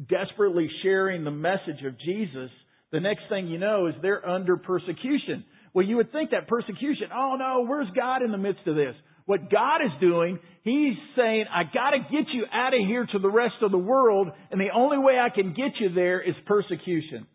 desperately 0.08 0.68
sharing 0.82 1.24
the 1.24 1.30
message 1.30 1.82
of 1.84 1.98
Jesus. 1.98 2.50
The 2.92 3.00
next 3.00 3.22
thing 3.28 3.48
you 3.48 3.58
know 3.58 3.86
is 3.88 3.94
they're 4.02 4.26
under 4.26 4.56
persecution. 4.56 5.44
Well, 5.74 5.86
you 5.86 5.96
would 5.96 6.12
think 6.12 6.30
that 6.30 6.46
persecution, 6.48 7.08
oh 7.14 7.36
no, 7.38 7.64
where's 7.66 7.88
God 7.96 8.22
in 8.22 8.30
the 8.32 8.38
midst 8.38 8.66
of 8.66 8.76
this? 8.76 8.94
What 9.30 9.48
God 9.48 9.76
is 9.84 9.92
doing, 10.00 10.40
He's 10.64 10.96
saying, 11.16 11.44
I 11.54 11.62
gotta 11.72 11.98
get 11.98 12.34
you 12.34 12.46
out 12.52 12.74
of 12.74 12.80
here 12.80 13.06
to 13.12 13.18
the 13.20 13.30
rest 13.30 13.54
of 13.62 13.70
the 13.70 13.78
world, 13.78 14.26
and 14.50 14.60
the 14.60 14.70
only 14.74 14.98
way 14.98 15.20
I 15.20 15.28
can 15.32 15.50
get 15.50 15.78
you 15.78 15.94
there 15.94 16.20
is 16.20 16.34
persecution. 16.46 17.28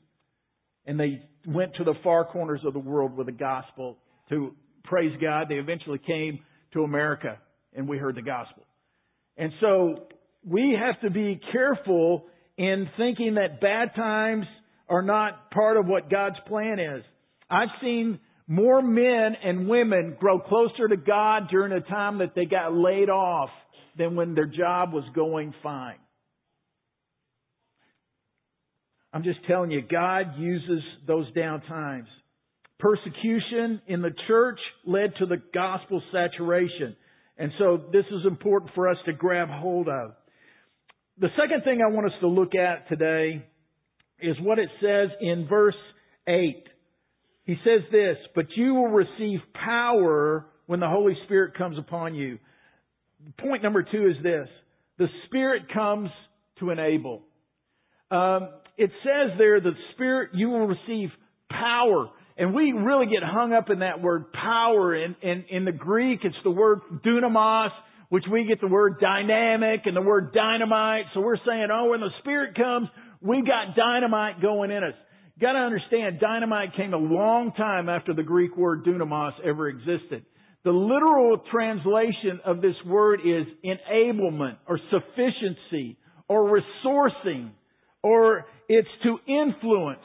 And 0.85 0.99
they 0.99 1.21
went 1.47 1.73
to 1.75 1.85
the 1.85 1.93
far 2.03 2.25
corners 2.25 2.59
of 2.65 2.73
the 2.73 2.79
world 2.79 3.15
with 3.15 3.27
the 3.27 3.31
gospel 3.31 3.97
to 4.27 4.53
praise 4.83 5.17
God. 5.21 5.45
They 5.47 5.55
eventually 5.55 6.01
came 6.05 6.39
to 6.73 6.83
America, 6.83 7.37
and 7.73 7.87
we 7.87 7.97
heard 7.97 8.15
the 8.15 8.21
gospel. 8.21 8.63
And 9.37 9.53
so, 9.61 10.07
we 10.45 10.77
have 10.77 10.99
to 10.99 11.09
be 11.09 11.39
careful 11.53 12.25
in 12.57 12.89
thinking 12.97 13.35
that 13.35 13.61
bad 13.61 13.95
times 13.95 14.47
are 14.89 15.01
not 15.01 15.49
part 15.51 15.77
of 15.77 15.85
what 15.85 16.09
God's 16.09 16.39
plan 16.45 16.77
is. 16.77 17.05
I've 17.49 17.69
seen 17.81 18.19
more 18.47 18.81
men 18.81 19.35
and 19.43 19.67
women 19.67 20.15
grow 20.19 20.39
closer 20.39 20.87
to 20.87 20.97
God 20.97 21.49
during 21.49 21.71
a 21.71 21.81
time 21.81 22.19
that 22.19 22.35
they 22.35 22.45
got 22.45 22.73
laid 22.73 23.09
off 23.09 23.49
than 23.97 24.15
when 24.15 24.35
their 24.35 24.45
job 24.45 24.93
was 24.93 25.03
going 25.15 25.53
fine. 25.63 25.97
I'm 29.11 29.23
just 29.23 29.39
telling 29.47 29.71
you, 29.71 29.81
God 29.81 30.37
uses 30.37 30.83
those 31.07 31.31
down 31.33 31.61
times. 31.61 32.07
Persecution 32.79 33.81
in 33.87 34.01
the 34.01 34.13
church 34.27 34.59
led 34.85 35.13
to 35.19 35.25
the 35.25 35.41
gospel 35.53 36.01
saturation. 36.11 36.95
And 37.37 37.51
so 37.57 37.81
this 37.91 38.05
is 38.11 38.25
important 38.27 38.71
for 38.75 38.89
us 38.89 38.97
to 39.05 39.13
grab 39.13 39.47
hold 39.49 39.87
of. 39.87 40.11
The 41.17 41.29
second 41.39 41.63
thing 41.63 41.79
I 41.81 41.89
want 41.89 42.07
us 42.07 42.19
to 42.19 42.27
look 42.27 42.55
at 42.55 42.89
today 42.89 43.45
is 44.19 44.35
what 44.41 44.59
it 44.59 44.69
says 44.81 45.09
in 45.21 45.47
verse 45.49 45.75
8. 46.27 46.67
He 47.45 47.55
says 47.63 47.81
this, 47.91 48.17
but 48.33 48.45
you 48.55 48.73
will 48.73 48.87
receive 48.87 49.39
power 49.53 50.45
when 50.65 50.79
the 50.79 50.89
Holy 50.89 51.15
Spirit 51.25 51.55
comes 51.55 51.77
upon 51.77 52.15
you. 52.15 52.39
Point 53.39 53.63
number 53.63 53.83
two 53.83 54.07
is 54.07 54.23
this. 54.23 54.47
The 54.97 55.07
Spirit 55.25 55.63
comes 55.73 56.09
to 56.59 56.71
enable. 56.71 57.21
Um, 58.09 58.49
it 58.77 58.91
says 59.03 59.37
there, 59.37 59.61
the 59.61 59.73
Spirit, 59.93 60.31
you 60.33 60.49
will 60.49 60.67
receive 60.67 61.09
power. 61.49 62.09
And 62.37 62.53
we 62.53 62.73
really 62.73 63.05
get 63.05 63.23
hung 63.23 63.53
up 63.53 63.69
in 63.69 63.79
that 63.79 64.01
word 64.01 64.33
power. 64.33 64.95
In, 64.95 65.15
in, 65.21 65.45
in 65.49 65.65
the 65.65 65.71
Greek, 65.71 66.21
it's 66.23 66.35
the 66.43 66.51
word 66.51 66.81
dunamis, 67.05 67.69
which 68.09 68.25
we 68.31 68.45
get 68.45 68.59
the 68.59 68.67
word 68.67 68.99
dynamic 68.99 69.81
and 69.85 69.95
the 69.95 70.01
word 70.01 70.33
dynamite. 70.33 71.05
So 71.13 71.21
we're 71.21 71.37
saying, 71.45 71.67
oh, 71.71 71.91
when 71.91 72.01
the 72.01 72.11
Spirit 72.19 72.55
comes, 72.55 72.89
we've 73.21 73.45
got 73.45 73.75
dynamite 73.75 74.41
going 74.41 74.71
in 74.71 74.83
us. 74.83 74.93
Got 75.39 75.53
to 75.53 75.59
understand, 75.59 76.19
dynamite 76.21 76.75
came 76.77 76.93
a 76.93 76.97
long 76.97 77.51
time 77.57 77.89
after 77.89 78.13
the 78.13 78.23
Greek 78.23 78.55
word 78.55 78.85
dunamis 78.85 79.33
ever 79.43 79.67
existed. 79.67 80.23
The 80.63 80.71
literal 80.71 81.41
translation 81.51 82.39
of 82.45 82.61
this 82.61 82.75
word 82.85 83.19
is 83.19 83.45
enablement 83.63 84.57
or 84.67 84.79
sufficiency 84.89 85.97
or 86.29 86.49
resourcing 86.49 87.51
or 88.01 88.45
it's 88.69 88.87
to 89.03 89.17
influence. 89.27 89.99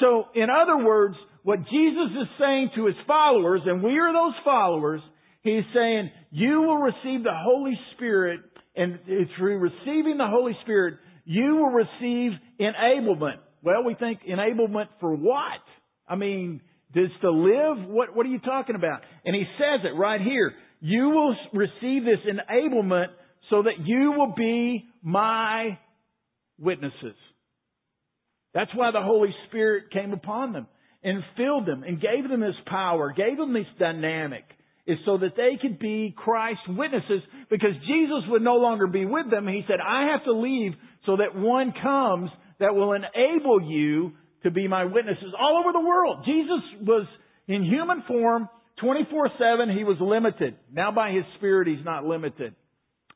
So 0.00 0.26
in 0.34 0.48
other 0.50 0.84
words, 0.84 1.16
what 1.42 1.58
Jesus 1.58 2.10
is 2.22 2.28
saying 2.38 2.70
to 2.76 2.86
his 2.86 2.96
followers, 3.06 3.62
and 3.66 3.82
we 3.82 3.98
are 3.98 4.12
those 4.12 4.34
followers, 4.44 5.00
he's 5.42 5.64
saying, 5.74 6.10
you 6.30 6.62
will 6.62 6.78
receive 6.78 7.24
the 7.24 7.34
Holy 7.34 7.78
Spirit 7.94 8.40
and 8.76 9.00
through 9.36 9.58
receiving 9.58 10.16
the 10.18 10.28
Holy 10.28 10.56
Spirit, 10.62 10.94
you 11.24 11.56
will 11.56 11.70
receive 11.70 12.32
enablement. 12.60 13.38
Well, 13.62 13.84
we 13.84 13.94
think 13.94 14.20
enablement 14.28 14.88
for 15.00 15.14
what? 15.14 15.60
I 16.08 16.16
mean, 16.16 16.60
does 16.94 17.10
to 17.20 17.30
live? 17.30 17.88
What, 17.88 18.14
what 18.14 18.26
are 18.26 18.30
you 18.30 18.38
talking 18.38 18.76
about? 18.76 19.00
And 19.24 19.34
he 19.34 19.44
says 19.58 19.84
it 19.84 19.96
right 19.96 20.20
here. 20.20 20.54
You 20.80 21.10
will 21.10 21.36
receive 21.52 22.04
this 22.04 22.20
enablement 22.26 23.08
so 23.50 23.62
that 23.62 23.84
you 23.84 24.12
will 24.12 24.34
be 24.36 24.84
my 25.02 25.78
witnesses. 26.58 27.16
That's 28.54 28.70
why 28.74 28.90
the 28.90 29.02
Holy 29.02 29.34
Spirit 29.48 29.90
came 29.92 30.12
upon 30.12 30.52
them 30.52 30.66
and 31.02 31.22
filled 31.36 31.66
them 31.66 31.82
and 31.82 32.00
gave 32.00 32.28
them 32.28 32.40
this 32.40 32.54
power, 32.66 33.12
gave 33.16 33.36
them 33.36 33.52
this 33.52 33.66
dynamic, 33.78 34.44
is 34.86 34.98
so 35.04 35.18
that 35.18 35.36
they 35.36 35.58
could 35.60 35.78
be 35.78 36.14
Christ's 36.16 36.68
witnesses 36.68 37.22
because 37.50 37.72
Jesus 37.86 38.28
would 38.28 38.42
no 38.42 38.54
longer 38.56 38.86
be 38.86 39.04
with 39.04 39.30
them. 39.30 39.46
He 39.48 39.62
said, 39.66 39.78
I 39.80 40.12
have 40.12 40.24
to 40.24 40.32
leave 40.32 40.72
so 41.04 41.16
that 41.16 41.36
one 41.36 41.74
comes 41.82 42.30
that 42.60 42.74
will 42.74 42.92
enable 42.92 43.60
you 43.62 44.12
to 44.42 44.50
be 44.50 44.68
my 44.68 44.84
witnesses 44.84 45.32
all 45.38 45.60
over 45.60 45.72
the 45.72 45.86
world. 45.86 46.24
Jesus 46.24 46.86
was 46.86 47.06
in 47.48 47.64
human 47.64 48.02
form 48.06 48.48
24-7. 48.82 49.76
He 49.76 49.84
was 49.84 49.96
limited. 50.00 50.56
Now 50.72 50.92
by 50.92 51.10
His 51.10 51.24
Spirit, 51.36 51.68
He's 51.68 51.84
not 51.84 52.04
limited. 52.04 52.54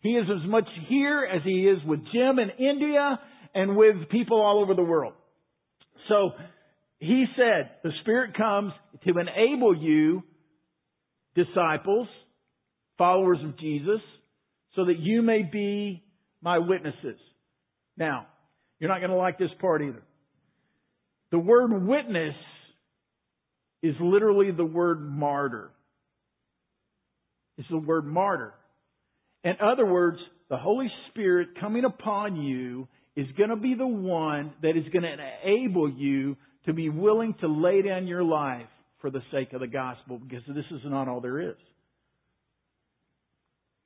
He 0.02 0.10
is 0.10 0.26
as 0.30 0.48
much 0.48 0.68
here 0.88 1.24
as 1.24 1.42
He 1.44 1.68
is 1.68 1.78
with 1.86 2.00
Jim 2.12 2.38
in 2.38 2.50
India 2.58 3.20
and 3.54 3.76
with 3.76 4.08
people 4.10 4.40
all 4.40 4.62
over 4.62 4.74
the 4.74 4.82
world. 4.82 5.12
So, 6.08 6.30
He 6.98 7.26
said, 7.36 7.70
the 7.82 7.92
Spirit 8.00 8.36
comes 8.36 8.72
to 9.04 9.12
enable 9.18 9.76
you, 9.76 10.22
disciples, 11.34 12.08
followers 12.96 13.38
of 13.44 13.58
Jesus, 13.58 14.00
so 14.74 14.86
that 14.86 14.98
you 14.98 15.22
may 15.22 15.42
be 15.42 16.02
my 16.42 16.58
witnesses. 16.58 17.18
Now, 17.96 18.26
you're 18.80 18.90
not 18.90 18.98
going 18.98 19.10
to 19.10 19.16
like 19.16 19.38
this 19.38 19.50
part 19.60 19.82
either. 19.82 20.02
The 21.30 21.38
word 21.38 21.70
witness 21.86 22.34
is 23.82 23.94
literally 24.00 24.50
the 24.50 24.64
word 24.64 25.00
martyr. 25.00 25.70
It's 27.56 27.68
the 27.68 27.78
word 27.78 28.06
martyr. 28.06 28.54
In 29.44 29.54
other 29.62 29.86
words, 29.86 30.18
the 30.48 30.56
Holy 30.56 30.90
Spirit 31.10 31.50
coming 31.60 31.84
upon 31.84 32.36
you 32.36 32.88
is 33.16 33.26
going 33.36 33.50
to 33.50 33.56
be 33.56 33.74
the 33.74 33.86
one 33.86 34.52
that 34.62 34.76
is 34.76 34.84
going 34.92 35.02
to 35.02 35.14
enable 35.44 35.90
you 35.90 36.36
to 36.66 36.72
be 36.72 36.88
willing 36.88 37.34
to 37.40 37.48
lay 37.48 37.82
down 37.82 38.06
your 38.06 38.24
life 38.24 38.66
for 39.00 39.10
the 39.10 39.20
sake 39.32 39.52
of 39.52 39.60
the 39.60 39.66
gospel 39.66 40.18
because 40.18 40.42
this 40.48 40.64
is 40.70 40.80
not 40.84 41.08
all 41.08 41.20
there 41.20 41.40
is. 41.40 41.56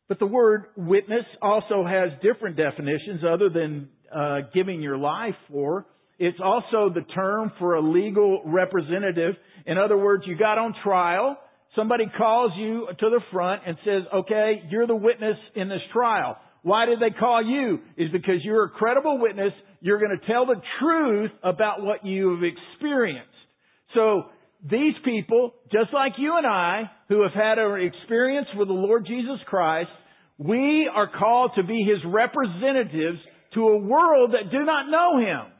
But 0.09 0.19
the 0.19 0.27
word 0.27 0.67
witness 0.77 1.25
also 1.41 1.85
has 1.87 2.11
different 2.23 2.57
definitions 2.57 3.23
other 3.29 3.49
than 3.49 3.89
uh, 4.15 4.39
giving 4.53 4.81
your 4.81 4.97
life 4.97 5.35
for. 5.51 5.87
It's 6.19 6.39
also 6.43 6.93
the 6.95 7.05
term 7.15 7.53
for 7.59 7.75
a 7.75 7.81
legal 7.81 8.43
representative. 8.45 9.35
In 9.67 9.79
other 9.79 9.99
words, 9.99 10.25
you 10.27 10.37
got 10.37 10.59
on 10.59 10.75
trial. 10.83 11.37
Somebody 11.75 12.05
calls 12.17 12.53
you 12.57 12.87
to 12.87 13.11
the 13.11 13.21
front 13.33 13.63
and 13.67 13.77
says, 13.85 14.03
okay, 14.15 14.63
you're 14.71 14.87
the 14.87 14.95
witness 14.95 15.37
in 15.57 15.69
this 15.69 15.81
trial. 15.93 16.37
Why 16.63 16.87
did 16.87 17.01
they 17.01 17.11
call 17.11 17.45
you? 17.45 17.81
Is 17.97 18.11
because 18.13 18.37
you're 18.43 18.65
a 18.65 18.71
credible 18.71 19.19
witness. 19.19 19.53
You're 19.81 19.99
going 19.99 20.17
to 20.19 20.27
tell 20.27 20.47
the 20.47 20.61
truth 20.81 21.31
about 21.43 21.83
what 21.83 22.07
you 22.07 22.31
have 22.31 22.45
experienced. 22.45 23.29
So 23.95 24.25
these 24.63 24.95
people, 25.05 25.53
just 25.71 25.93
like 25.93 26.13
you 26.17 26.37
and 26.39 26.47
I, 26.47 26.91
who 27.09 27.23
have 27.23 27.33
had 27.33 27.59
an 27.59 27.81
experience 27.83 28.47
with 28.57 28.69
the 28.69 28.75
Lord 28.75 29.05
Jesus 29.07 29.39
Christ, 29.47 29.91
we 30.39 30.89
are 30.93 31.09
called 31.09 31.53
to 31.57 31.65
be 31.65 31.85
His 31.87 32.03
representatives 32.07 33.19
to 33.55 33.61
a 33.69 33.79
world 33.79 34.33
that 34.33 34.51
do 34.51 34.65
not 34.65 34.91
know 34.91 35.19
Him. 35.19 35.53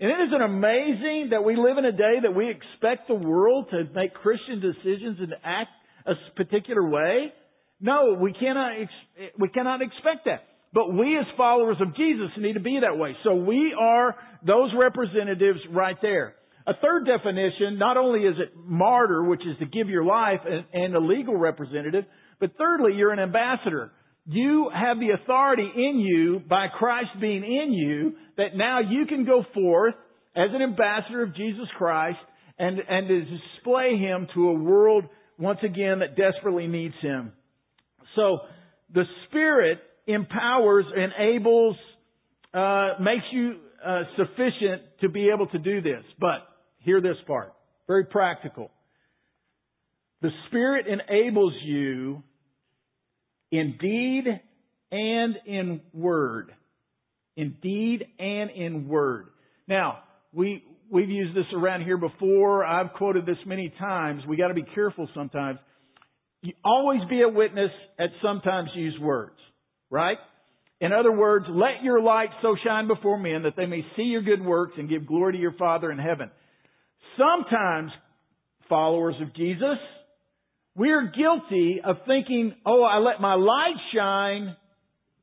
And 0.00 0.10
isn't 0.10 0.34
it 0.34 0.44
amazing 0.44 1.28
that 1.30 1.44
we 1.44 1.54
live 1.54 1.78
in 1.78 1.84
a 1.84 1.92
day 1.92 2.18
that 2.22 2.34
we 2.34 2.50
expect 2.50 3.06
the 3.06 3.14
world 3.14 3.68
to 3.70 3.84
make 3.94 4.14
Christian 4.14 4.60
decisions 4.60 5.18
and 5.20 5.34
act 5.44 5.70
a 6.06 6.14
particular 6.34 6.88
way? 6.88 7.32
No, 7.80 8.16
we 8.20 8.32
cannot, 8.32 8.72
we 9.38 9.48
cannot 9.48 9.80
expect 9.82 10.24
that. 10.26 10.44
But 10.72 10.92
we 10.92 11.18
as 11.18 11.26
followers 11.36 11.76
of 11.80 11.94
Jesus 11.96 12.30
need 12.38 12.54
to 12.54 12.60
be 12.60 12.80
that 12.80 12.98
way. 12.98 13.14
So 13.24 13.34
we 13.34 13.74
are 13.78 14.16
those 14.44 14.70
representatives 14.76 15.60
right 15.70 15.96
there. 16.00 16.34
A 16.66 16.72
third 16.74 17.06
definition, 17.06 17.78
not 17.78 17.96
only 17.96 18.20
is 18.20 18.36
it 18.38 18.52
martyr, 18.56 19.22
which 19.24 19.42
is 19.42 19.58
to 19.58 19.66
give 19.66 19.88
your 19.88 20.04
life, 20.04 20.40
and 20.72 20.94
a 20.94 21.00
legal 21.00 21.36
representative, 21.36 22.04
but 22.40 22.52
thirdly, 22.56 22.94
you're 22.96 23.12
an 23.12 23.18
ambassador. 23.18 23.92
You 24.26 24.70
have 24.72 24.98
the 25.00 25.10
authority 25.20 25.68
in 25.74 25.98
you 25.98 26.40
by 26.48 26.66
Christ 26.68 27.10
being 27.20 27.42
in 27.44 27.72
you 27.72 28.14
that 28.36 28.54
now 28.54 28.80
you 28.80 29.06
can 29.06 29.24
go 29.24 29.44
forth 29.52 29.94
as 30.36 30.48
an 30.52 30.62
ambassador 30.62 31.22
of 31.22 31.34
Jesus 31.34 31.66
Christ 31.76 32.18
and, 32.58 32.78
and 32.78 33.08
to 33.08 33.20
display 33.20 33.96
Him 33.98 34.28
to 34.34 34.48
a 34.48 34.54
world 34.54 35.04
once 35.38 35.58
again 35.64 35.98
that 36.00 36.16
desperately 36.16 36.68
needs 36.68 36.94
Him. 37.02 37.32
So 38.14 38.38
the 38.94 39.04
Spirit 39.28 39.80
empowers, 40.06 40.84
enables, 40.94 41.76
uh, 42.54 42.90
makes 43.00 43.24
you 43.32 43.56
uh, 43.84 44.02
sufficient 44.16 44.82
to 45.00 45.08
be 45.08 45.30
able 45.34 45.48
to 45.48 45.58
do 45.58 45.80
this. 45.80 46.04
But 46.20 46.46
hear 46.78 47.00
this 47.00 47.16
part. 47.26 47.52
Very 47.88 48.04
practical. 48.04 48.70
The 50.20 50.30
Spirit 50.46 50.86
enables 50.86 51.54
you 51.64 52.22
in 53.52 53.76
deed 53.78 54.24
and 54.90 55.36
in 55.46 55.80
word. 55.92 56.52
In 57.36 57.56
deed 57.62 58.04
and 58.18 58.50
in 58.50 58.88
word. 58.88 59.26
Now, 59.68 59.98
we, 60.32 60.64
we've 60.90 61.10
used 61.10 61.36
this 61.36 61.46
around 61.54 61.82
here 61.82 61.98
before. 61.98 62.64
I've 62.64 62.94
quoted 62.94 63.26
this 63.26 63.36
many 63.46 63.72
times. 63.78 64.22
We 64.26 64.36
gotta 64.36 64.54
be 64.54 64.64
careful 64.74 65.08
sometimes. 65.14 65.58
You 66.40 66.54
always 66.64 67.00
be 67.08 67.22
a 67.22 67.28
witness 67.28 67.70
at 67.98 68.08
sometimes 68.22 68.70
use 68.74 68.98
words. 69.00 69.36
Right? 69.90 70.18
In 70.80 70.92
other 70.92 71.12
words, 71.12 71.46
let 71.48 71.84
your 71.84 72.00
light 72.00 72.30
so 72.40 72.56
shine 72.64 72.88
before 72.88 73.18
men 73.18 73.44
that 73.44 73.54
they 73.56 73.66
may 73.66 73.82
see 73.96 74.02
your 74.02 74.22
good 74.22 74.44
works 74.44 74.72
and 74.78 74.88
give 74.88 75.06
glory 75.06 75.34
to 75.34 75.38
your 75.38 75.52
Father 75.52 75.92
in 75.92 75.98
heaven. 75.98 76.30
Sometimes, 77.16 77.92
followers 78.68 79.14
of 79.20 79.34
Jesus, 79.36 79.78
we're 80.74 81.10
guilty 81.10 81.80
of 81.84 81.96
thinking, 82.06 82.54
oh, 82.64 82.82
I 82.82 82.98
let 82.98 83.20
my 83.20 83.34
light 83.34 83.76
shine, 83.94 84.56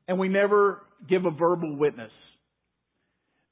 and 0.08 0.20
we 0.20 0.30
never 0.30 0.82
give 1.10 1.26
a 1.26 1.32
verbal 1.32 1.76
witness. 1.76 2.12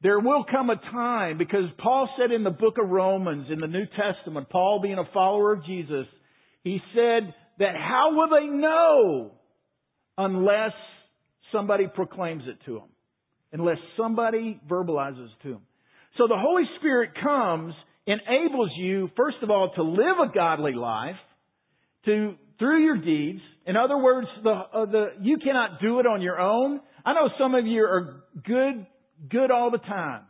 There 0.03 0.19
will 0.19 0.45
come 0.49 0.69
a 0.69 0.75
time, 0.75 1.39
because 1.39 1.65
Paul 1.81 2.07
said 2.19 2.31
in 2.31 2.43
the 2.43 2.51
book 2.51 2.75
of 2.81 2.89
Romans, 2.89 3.47
in 3.51 3.59
the 3.59 3.67
New 3.67 3.85
Testament, 3.85 4.47
Paul 4.49 4.79
being 4.81 4.99
a 4.99 5.11
follower 5.11 5.53
of 5.53 5.65
Jesus, 5.65 6.05
he 6.63 6.79
said 6.93 7.33
that 7.57 7.75
how 7.75 8.11
will 8.13 8.29
they 8.29 8.45
know 8.45 9.31
unless 10.17 10.73
somebody 11.51 11.87
proclaims 11.87 12.43
it 12.45 12.63
to 12.65 12.75
them? 12.75 12.89
Unless 13.51 13.77
somebody 13.97 14.59
verbalizes 14.69 15.29
to 15.41 15.53
them. 15.53 15.61
So 16.17 16.27
the 16.27 16.37
Holy 16.37 16.63
Spirit 16.79 17.11
comes, 17.23 17.73
enables 18.05 18.69
you, 18.77 19.09
first 19.17 19.37
of 19.41 19.49
all, 19.49 19.71
to 19.75 19.83
live 19.83 20.17
a 20.29 20.31
godly 20.33 20.73
life, 20.73 21.15
to 22.05 22.35
through 22.59 22.83
your 22.83 22.97
deeds. 22.97 23.41
In 23.65 23.75
other 23.75 23.97
words, 23.97 24.27
the, 24.43 24.49
uh, 24.49 24.85
the 24.85 25.05
you 25.21 25.37
cannot 25.37 25.81
do 25.81 25.99
it 25.99 26.05
on 26.05 26.21
your 26.21 26.39
own. 26.39 26.79
I 27.05 27.13
know 27.13 27.29
some 27.39 27.55
of 27.55 27.65
you 27.65 27.81
are 27.83 28.23
good, 28.45 28.85
good 29.29 29.51
all 29.51 29.71
the 29.71 29.77
time, 29.77 30.23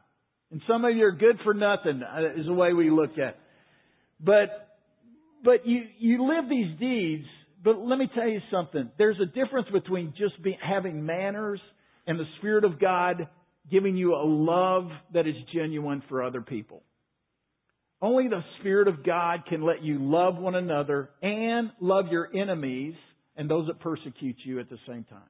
and 0.52 0.62
some 0.68 0.86
of 0.86 0.96
you 0.96 1.06
are 1.06 1.12
good 1.12 1.38
for 1.44 1.54
nothing. 1.54 2.02
Uh, 2.04 2.40
is 2.40 2.46
the 2.46 2.54
way 2.54 2.74
we 2.74 2.90
look 2.90 3.14
at. 3.14 3.30
It. 3.30 3.38
But 4.20 4.78
but 5.44 5.68
you 5.68 5.84
you 6.00 6.28
live 6.28 6.50
these 6.50 6.80
deeds. 6.80 7.26
But 7.64 7.80
let 7.80 7.98
me 7.98 8.08
tell 8.14 8.28
you 8.28 8.40
something. 8.52 8.92
There's 8.98 9.18
a 9.20 9.26
difference 9.26 9.68
between 9.74 10.14
just 10.18 10.42
be, 10.42 10.58
having 10.62 11.06
manners 11.06 11.60
and 12.06 12.20
the 12.20 12.26
Spirit 12.38 12.64
of 12.64 12.80
God 12.80 13.28
giving 13.70 13.98
you 13.98 14.14
a 14.14 14.24
love 14.24 14.90
that 15.14 15.28
is 15.28 15.36
genuine 15.54 16.02
for 16.08 16.24
other 16.24 16.42
people. 16.42 16.84
Only 18.02 18.28
the 18.28 18.44
Spirit 18.60 18.88
of 18.88 19.04
God 19.04 19.46
can 19.48 19.64
let 19.64 19.84
you 19.84 19.98
love 20.00 20.38
one 20.38 20.56
another 20.56 21.10
and 21.22 21.72
love 21.82 22.06
your 22.12 22.30
enemies 22.36 22.94
and 23.36 23.50
those 23.50 23.68
that 23.68 23.80
persecute 23.80 24.36
you 24.44 24.60
at 24.60 24.70
the 24.70 24.78
same 24.88 25.04
time. 25.06 25.30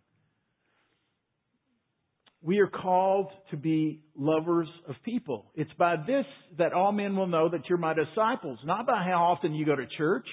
We 2.41 2.59
are 2.59 2.67
called 2.67 3.27
to 3.51 3.57
be 3.57 4.01
lovers 4.15 4.67
of 4.87 4.95
people. 5.03 5.51
It's 5.55 5.71
by 5.77 5.95
this 5.95 6.25
that 6.57 6.73
all 6.73 6.91
men 6.91 7.15
will 7.15 7.27
know 7.27 7.49
that 7.49 7.61
you're 7.67 7.77
my 7.77 7.93
disciples, 7.93 8.59
not 8.63 8.85
by 8.85 9.03
how 9.03 9.33
often 9.33 9.53
you 9.53 9.65
go 9.65 9.75
to 9.75 9.85
church, 9.97 10.25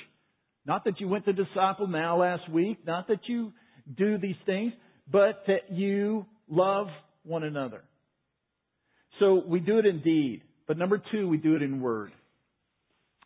not 0.67 0.85
that 0.85 1.01
you 1.01 1.09
went 1.09 1.25
to 1.27 1.33
disciple 1.33 1.87
now 1.87 2.21
last 2.21 2.49
week, 2.51 2.79
not 2.87 3.09
that 3.09 3.21
you 3.27 3.53
do 3.97 4.19
these 4.19 4.37
things, 4.45 4.73
but 5.11 5.45
that 5.47 5.73
you 5.73 6.27
love 6.49 6.89
one 7.23 7.45
another. 7.45 7.85
So 9.21 9.43
we 9.47 9.61
do 9.61 9.79
it 9.79 9.87
in 9.87 10.03
deed. 10.03 10.43
But 10.67 10.79
number 10.79 11.01
two, 11.13 11.29
we 11.29 11.37
do 11.37 11.57
it 11.57 11.63
in 11.63 11.81
word 11.81 12.13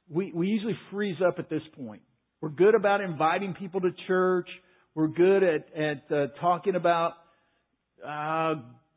we, 0.08 0.32
we 0.32 0.48
usually 0.48 0.76
freeze 0.90 1.18
up 1.26 1.38
at 1.38 1.50
this 1.50 1.62
point. 1.76 2.02
We're 2.40 2.50
good 2.50 2.74
about 2.74 3.00
inviting 3.00 3.54
people 3.54 3.80
to 3.80 3.90
church. 4.06 4.48
We're 4.94 5.08
good 5.08 5.42
at, 5.42 5.66
at 5.76 6.12
uh, 6.12 6.26
talking 6.40 6.74
about 6.76 7.14
uh, 8.06 8.54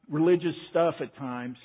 religious 0.10 0.56
stuff 0.70 0.96
at 1.02 1.16
times. 1.18 1.58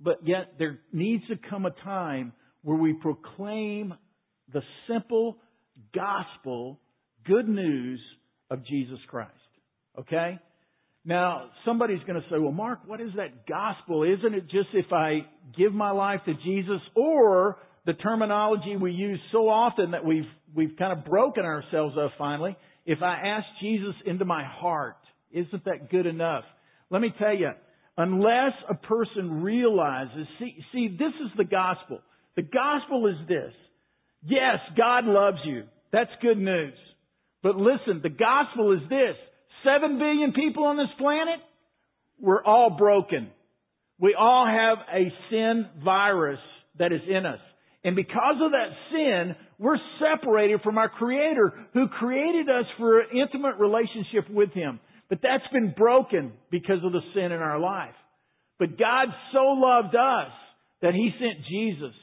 But 0.00 0.26
yet 0.26 0.54
there 0.58 0.78
needs 0.92 1.26
to 1.28 1.36
come 1.48 1.64
a 1.64 1.70
time 1.70 2.32
where 2.62 2.76
we 2.76 2.92
proclaim 2.92 3.94
the 4.52 4.62
simple 4.88 5.38
gospel, 5.94 6.80
good 7.24 7.48
news 7.48 8.00
of 8.50 8.64
Jesus 8.66 8.98
Christ. 9.08 9.32
Okay? 9.98 10.38
Now, 11.04 11.50
somebody's 11.64 12.00
going 12.06 12.20
to 12.20 12.28
say, 12.28 12.38
well, 12.38 12.52
Mark, 12.52 12.80
what 12.86 13.00
is 13.00 13.10
that 13.16 13.46
gospel? 13.46 14.02
Isn't 14.02 14.34
it 14.34 14.44
just 14.50 14.68
if 14.74 14.92
I 14.92 15.20
give 15.56 15.72
my 15.72 15.92
life 15.92 16.20
to 16.26 16.34
Jesus 16.34 16.80
or 16.94 17.58
the 17.86 17.94
terminology 17.94 18.76
we 18.76 18.90
use 18.90 19.20
so 19.30 19.48
often 19.48 19.92
that 19.92 20.04
we've, 20.04 20.24
we've 20.54 20.76
kind 20.76 20.92
of 20.92 21.04
broken 21.04 21.44
ourselves 21.44 21.94
of 21.96 22.10
finally. 22.18 22.56
If 22.84 23.00
I 23.00 23.14
ask 23.24 23.46
Jesus 23.60 23.94
into 24.04 24.24
my 24.24 24.44
heart, 24.44 24.96
isn't 25.30 25.64
that 25.64 25.90
good 25.90 26.06
enough? 26.06 26.44
Let 26.90 27.00
me 27.00 27.12
tell 27.16 27.34
you, 27.34 27.50
unless 27.96 28.52
a 28.68 28.74
person 28.74 29.42
realizes, 29.42 30.26
see, 30.38 30.56
see, 30.72 30.88
this 30.88 31.12
is 31.24 31.30
the 31.36 31.44
gospel. 31.44 32.00
The 32.34 32.42
gospel 32.42 33.06
is 33.06 33.28
this. 33.28 33.52
Yes, 34.24 34.58
God 34.76 35.04
loves 35.04 35.38
you. 35.44 35.64
That's 35.92 36.10
good 36.20 36.38
news. 36.38 36.74
But 37.42 37.56
listen, 37.56 38.00
the 38.02 38.08
gospel 38.08 38.72
is 38.72 38.88
this. 38.88 39.14
Seven 39.64 39.98
billion 39.98 40.32
people 40.32 40.64
on 40.64 40.76
this 40.76 40.88
planet, 40.98 41.40
we're 42.20 42.42
all 42.42 42.70
broken. 42.70 43.28
We 44.00 44.16
all 44.18 44.46
have 44.46 44.78
a 44.92 45.12
sin 45.30 45.66
virus 45.84 46.40
that 46.78 46.92
is 46.92 47.00
in 47.08 47.24
us. 47.24 47.38
And 47.86 47.94
because 47.94 48.34
of 48.42 48.50
that 48.50 48.70
sin, 48.90 49.36
we're 49.60 49.78
separated 50.00 50.60
from 50.62 50.76
our 50.76 50.88
Creator 50.88 51.52
who 51.72 51.86
created 51.86 52.48
us 52.50 52.64
for 52.78 52.98
an 52.98 53.06
intimate 53.16 53.58
relationship 53.60 54.28
with 54.28 54.50
Him. 54.50 54.80
But 55.08 55.20
that's 55.22 55.46
been 55.52 55.72
broken 55.72 56.32
because 56.50 56.78
of 56.84 56.90
the 56.90 57.00
sin 57.14 57.30
in 57.30 57.38
our 57.38 57.60
life. 57.60 57.94
But 58.58 58.76
God 58.76 59.06
so 59.32 59.38
loved 59.38 59.94
us 59.94 60.32
that 60.82 60.94
He 60.94 61.12
sent 61.20 61.46
Jesus. 61.48 61.94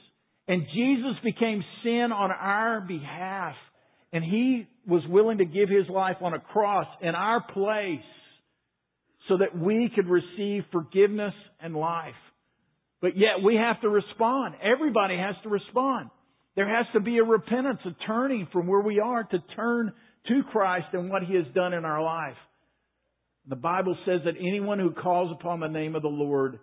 And 0.47 0.63
Jesus 0.73 1.17
became 1.21 1.61
sin 1.83 2.13
on 2.13 2.31
our 2.31 2.79
behalf. 2.79 3.55
And 4.13 4.23
He 4.23 4.65
was 4.87 5.03
willing 5.09 5.39
to 5.39 5.45
give 5.45 5.67
His 5.67 5.89
life 5.89 6.17
on 6.21 6.33
a 6.33 6.39
cross 6.39 6.87
in 7.01 7.13
our 7.13 7.43
place 7.43 8.05
so 9.27 9.37
that 9.39 9.57
we 9.57 9.91
could 9.93 10.07
receive 10.07 10.63
forgiveness 10.71 11.33
and 11.61 11.75
life. 11.75 12.13
But 13.03 13.17
yet 13.17 13.43
we 13.43 13.57
have 13.57 13.81
to 13.81 13.89
respond. 13.89 14.55
Everybody 14.63 15.17
has 15.17 15.35
to 15.43 15.49
respond. 15.49 16.09
There 16.55 16.73
has 16.73 16.85
to 16.93 17.01
be 17.01 17.17
a 17.17 17.23
repentance, 17.23 17.79
a 17.85 17.91
turning 18.07 18.47
from 18.53 18.65
where 18.65 18.79
we 18.79 19.01
are 19.01 19.23
to 19.25 19.43
turn 19.57 19.91
to 20.29 20.41
Christ 20.53 20.85
and 20.93 21.09
what 21.09 21.23
He 21.23 21.35
has 21.35 21.43
done 21.53 21.73
in 21.73 21.83
our 21.83 22.01
life. 22.01 22.37
The 23.49 23.57
Bible 23.57 23.97
says 24.05 24.21
that 24.23 24.35
anyone 24.39 24.79
who 24.79 24.91
calls 24.91 25.35
upon 25.37 25.59
the 25.59 25.67
name 25.67 25.97
of 25.97 26.01
the 26.01 26.07
Lord 26.07 26.59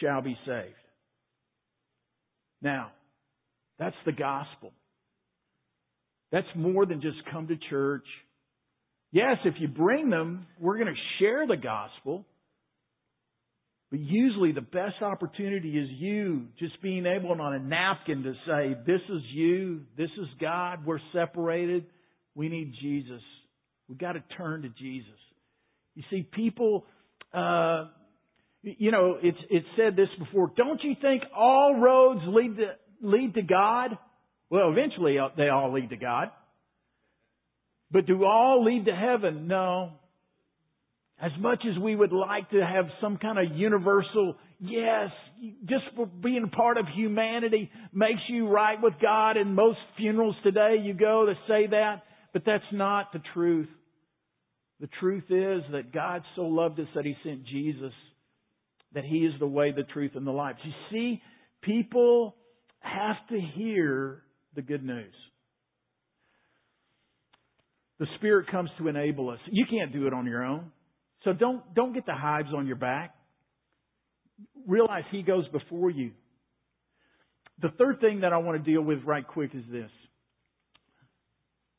shall 0.00 0.22
be 0.22 0.38
saved. 0.46 0.74
Now, 2.62 2.92
that's 3.78 3.94
the 4.06 4.12
gospel. 4.12 4.72
That's 6.32 6.46
more 6.56 6.86
than 6.86 7.02
just 7.02 7.18
come 7.30 7.48
to 7.48 7.56
church. 7.68 8.06
Yes, 9.12 9.36
if 9.44 9.56
you 9.58 9.68
bring 9.68 10.08
them, 10.08 10.46
we're 10.58 10.78
going 10.78 10.94
to 10.94 11.00
share 11.18 11.46
the 11.46 11.58
gospel. 11.58 12.24
But 13.94 14.00
usually 14.00 14.50
the 14.50 14.60
best 14.60 15.02
opportunity 15.02 15.78
is 15.78 15.88
you 15.88 16.46
just 16.58 16.82
being 16.82 17.06
able 17.06 17.40
on 17.40 17.54
a 17.54 17.60
napkin 17.60 18.24
to 18.24 18.32
say, 18.44 18.76
this 18.84 19.00
is 19.08 19.22
you, 19.32 19.82
this 19.96 20.10
is 20.20 20.26
God, 20.40 20.84
we're 20.84 20.98
separated, 21.12 21.86
we 22.34 22.48
need 22.48 22.74
Jesus. 22.82 23.22
We've 23.88 23.96
got 23.96 24.14
to 24.14 24.24
turn 24.36 24.62
to 24.62 24.68
Jesus. 24.68 25.12
You 25.94 26.02
see, 26.10 26.22
people, 26.24 26.86
uh, 27.32 27.84
you 28.62 28.90
know, 28.90 29.16
it's, 29.22 29.38
it's 29.48 29.66
said 29.76 29.94
this 29.94 30.08
before, 30.18 30.50
don't 30.56 30.82
you 30.82 30.96
think 31.00 31.22
all 31.32 31.76
roads 31.80 32.22
lead 32.26 32.56
to, 32.56 32.72
lead 33.00 33.34
to 33.34 33.42
God? 33.42 33.96
Well, 34.50 34.72
eventually 34.72 35.20
uh, 35.20 35.28
they 35.36 35.50
all 35.50 35.72
lead 35.72 35.90
to 35.90 35.96
God. 35.96 36.32
But 37.92 38.06
do 38.06 38.24
all 38.24 38.64
lead 38.64 38.86
to 38.86 38.92
heaven? 38.92 39.46
No. 39.46 39.92
As 41.20 41.30
much 41.38 41.62
as 41.68 41.80
we 41.80 41.94
would 41.94 42.12
like 42.12 42.50
to 42.50 42.60
have 42.60 42.86
some 43.00 43.18
kind 43.18 43.38
of 43.38 43.56
universal, 43.56 44.34
yes, 44.58 45.10
just 45.64 45.84
being 46.20 46.50
part 46.50 46.76
of 46.76 46.86
humanity 46.94 47.70
makes 47.92 48.20
you 48.28 48.48
right 48.48 48.78
with 48.82 48.94
God, 49.00 49.36
and 49.36 49.54
most 49.54 49.78
funerals 49.96 50.34
today 50.42 50.76
you 50.82 50.92
go 50.92 51.26
to 51.26 51.34
say 51.46 51.68
that, 51.68 52.02
but 52.32 52.42
that's 52.44 52.64
not 52.72 53.12
the 53.12 53.20
truth. 53.32 53.68
The 54.80 54.88
truth 55.00 55.24
is 55.30 55.62
that 55.72 55.92
God 55.92 56.22
so 56.34 56.42
loved 56.42 56.80
us 56.80 56.88
that 56.96 57.04
He 57.04 57.14
sent 57.22 57.46
Jesus, 57.46 57.92
that 58.92 59.04
He 59.04 59.18
is 59.18 59.32
the 59.38 59.46
way, 59.46 59.70
the 59.70 59.84
truth, 59.84 60.12
and 60.16 60.26
the 60.26 60.32
life. 60.32 60.56
You 60.64 60.72
see, 60.90 61.22
people 61.62 62.34
have 62.80 63.16
to 63.30 63.40
hear 63.40 64.22
the 64.56 64.62
good 64.62 64.84
news. 64.84 65.14
The 68.00 68.06
Spirit 68.16 68.50
comes 68.50 68.70
to 68.78 68.88
enable 68.88 69.30
us. 69.30 69.38
You 69.50 69.64
can't 69.70 69.92
do 69.92 70.08
it 70.08 70.12
on 70.12 70.26
your 70.26 70.42
own. 70.42 70.72
So 71.24 71.32
don't, 71.32 71.74
don't 71.74 71.94
get 71.94 72.06
the 72.06 72.14
hives 72.14 72.50
on 72.54 72.66
your 72.66 72.76
back. 72.76 73.14
realize 74.66 75.04
He 75.10 75.22
goes 75.22 75.46
before 75.48 75.90
you. 75.90 76.12
The 77.62 77.70
third 77.78 78.00
thing 78.00 78.20
that 78.20 78.32
I 78.32 78.38
want 78.38 78.62
to 78.62 78.70
deal 78.70 78.82
with 78.82 78.98
right 79.04 79.26
quick 79.26 79.50
is 79.54 79.64
this. 79.70 79.90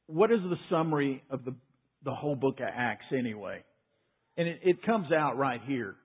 What 0.07 0.31
is 0.31 0.39
the 0.41 0.57
summary 0.69 1.23
of 1.29 1.43
the, 1.43 1.53
the 2.03 2.11
whole 2.11 2.35
book 2.35 2.59
of 2.59 2.67
Acts 2.73 3.05
anyway? 3.11 3.63
And 4.37 4.47
it, 4.47 4.59
it 4.63 4.83
comes 4.83 5.11
out 5.11 5.37
right 5.37 5.61
here. 5.65 5.95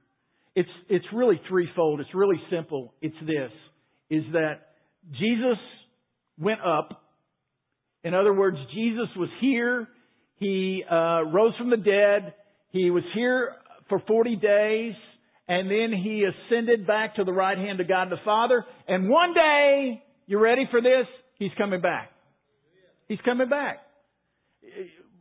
It's, 0.55 0.69
it's 0.89 1.05
really 1.13 1.41
threefold. 1.49 2.01
It's 2.01 2.15
really 2.15 2.41
simple. 2.51 2.93
It's 3.01 3.17
this, 3.21 3.53
is 4.11 4.25
that 4.33 4.73
Jesus 5.13 5.59
went 6.39 6.61
up. 6.61 7.03
In 8.03 8.15
other 8.15 8.35
words, 8.35 8.57
Jesus 8.75 9.09
was 9.17 9.29
here. 9.41 9.87
He 10.37 10.83
uh, 10.91 11.23
rose 11.33 11.55
from 11.57 11.71
the 11.71 11.77
dead. 11.77 12.35
He 12.71 12.91
was 12.91 13.05
here 13.15 13.53
for 13.89 14.03
40 14.07 14.37
days 14.37 14.95
and 15.49 15.69
then 15.69 15.93
he 15.93 16.25
ascended 16.25 16.87
back 16.87 17.17
to 17.17 17.25
the 17.25 17.33
right 17.33 17.59
hand 17.59 17.81
of 17.81 17.89
God 17.89 18.09
the 18.09 18.17
Father. 18.25 18.65
And 18.87 19.09
one 19.09 19.35
day, 19.35 20.03
you 20.27 20.39
ready 20.39 20.69
for 20.71 20.81
this? 20.81 21.07
He's 21.39 21.51
coming 21.59 21.81
back. 21.81 22.13
He's 23.09 23.19
coming 23.25 23.49
back. 23.49 23.79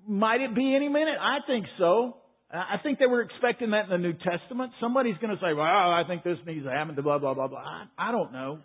Might 0.08 0.42
it 0.42 0.54
be 0.54 0.76
any 0.76 0.88
minute? 0.88 1.18
I 1.20 1.40
think 1.48 1.66
so. 1.80 2.18
I 2.52 2.76
think 2.82 3.00
they 3.00 3.08
were 3.08 3.22
expecting 3.22 3.72
that 3.72 3.86
in 3.86 3.90
the 3.90 3.98
New 3.98 4.14
Testament. 4.14 4.72
Somebody's 4.80 5.18
going 5.22 5.36
to 5.36 5.42
say, 5.42 5.54
well, 5.54 5.66
I 5.66 6.04
think 6.08 6.24
this 6.24 6.38
needs 6.46 6.66
to 6.66 6.72
happen, 6.72 6.96
to 6.96 7.02
blah, 7.02 7.18
blah, 7.18 7.34
blah, 7.34 7.48
blah. 7.48 7.60
I, 7.60 7.86
I 7.98 8.12
don't 8.12 8.32
know. 8.32 8.60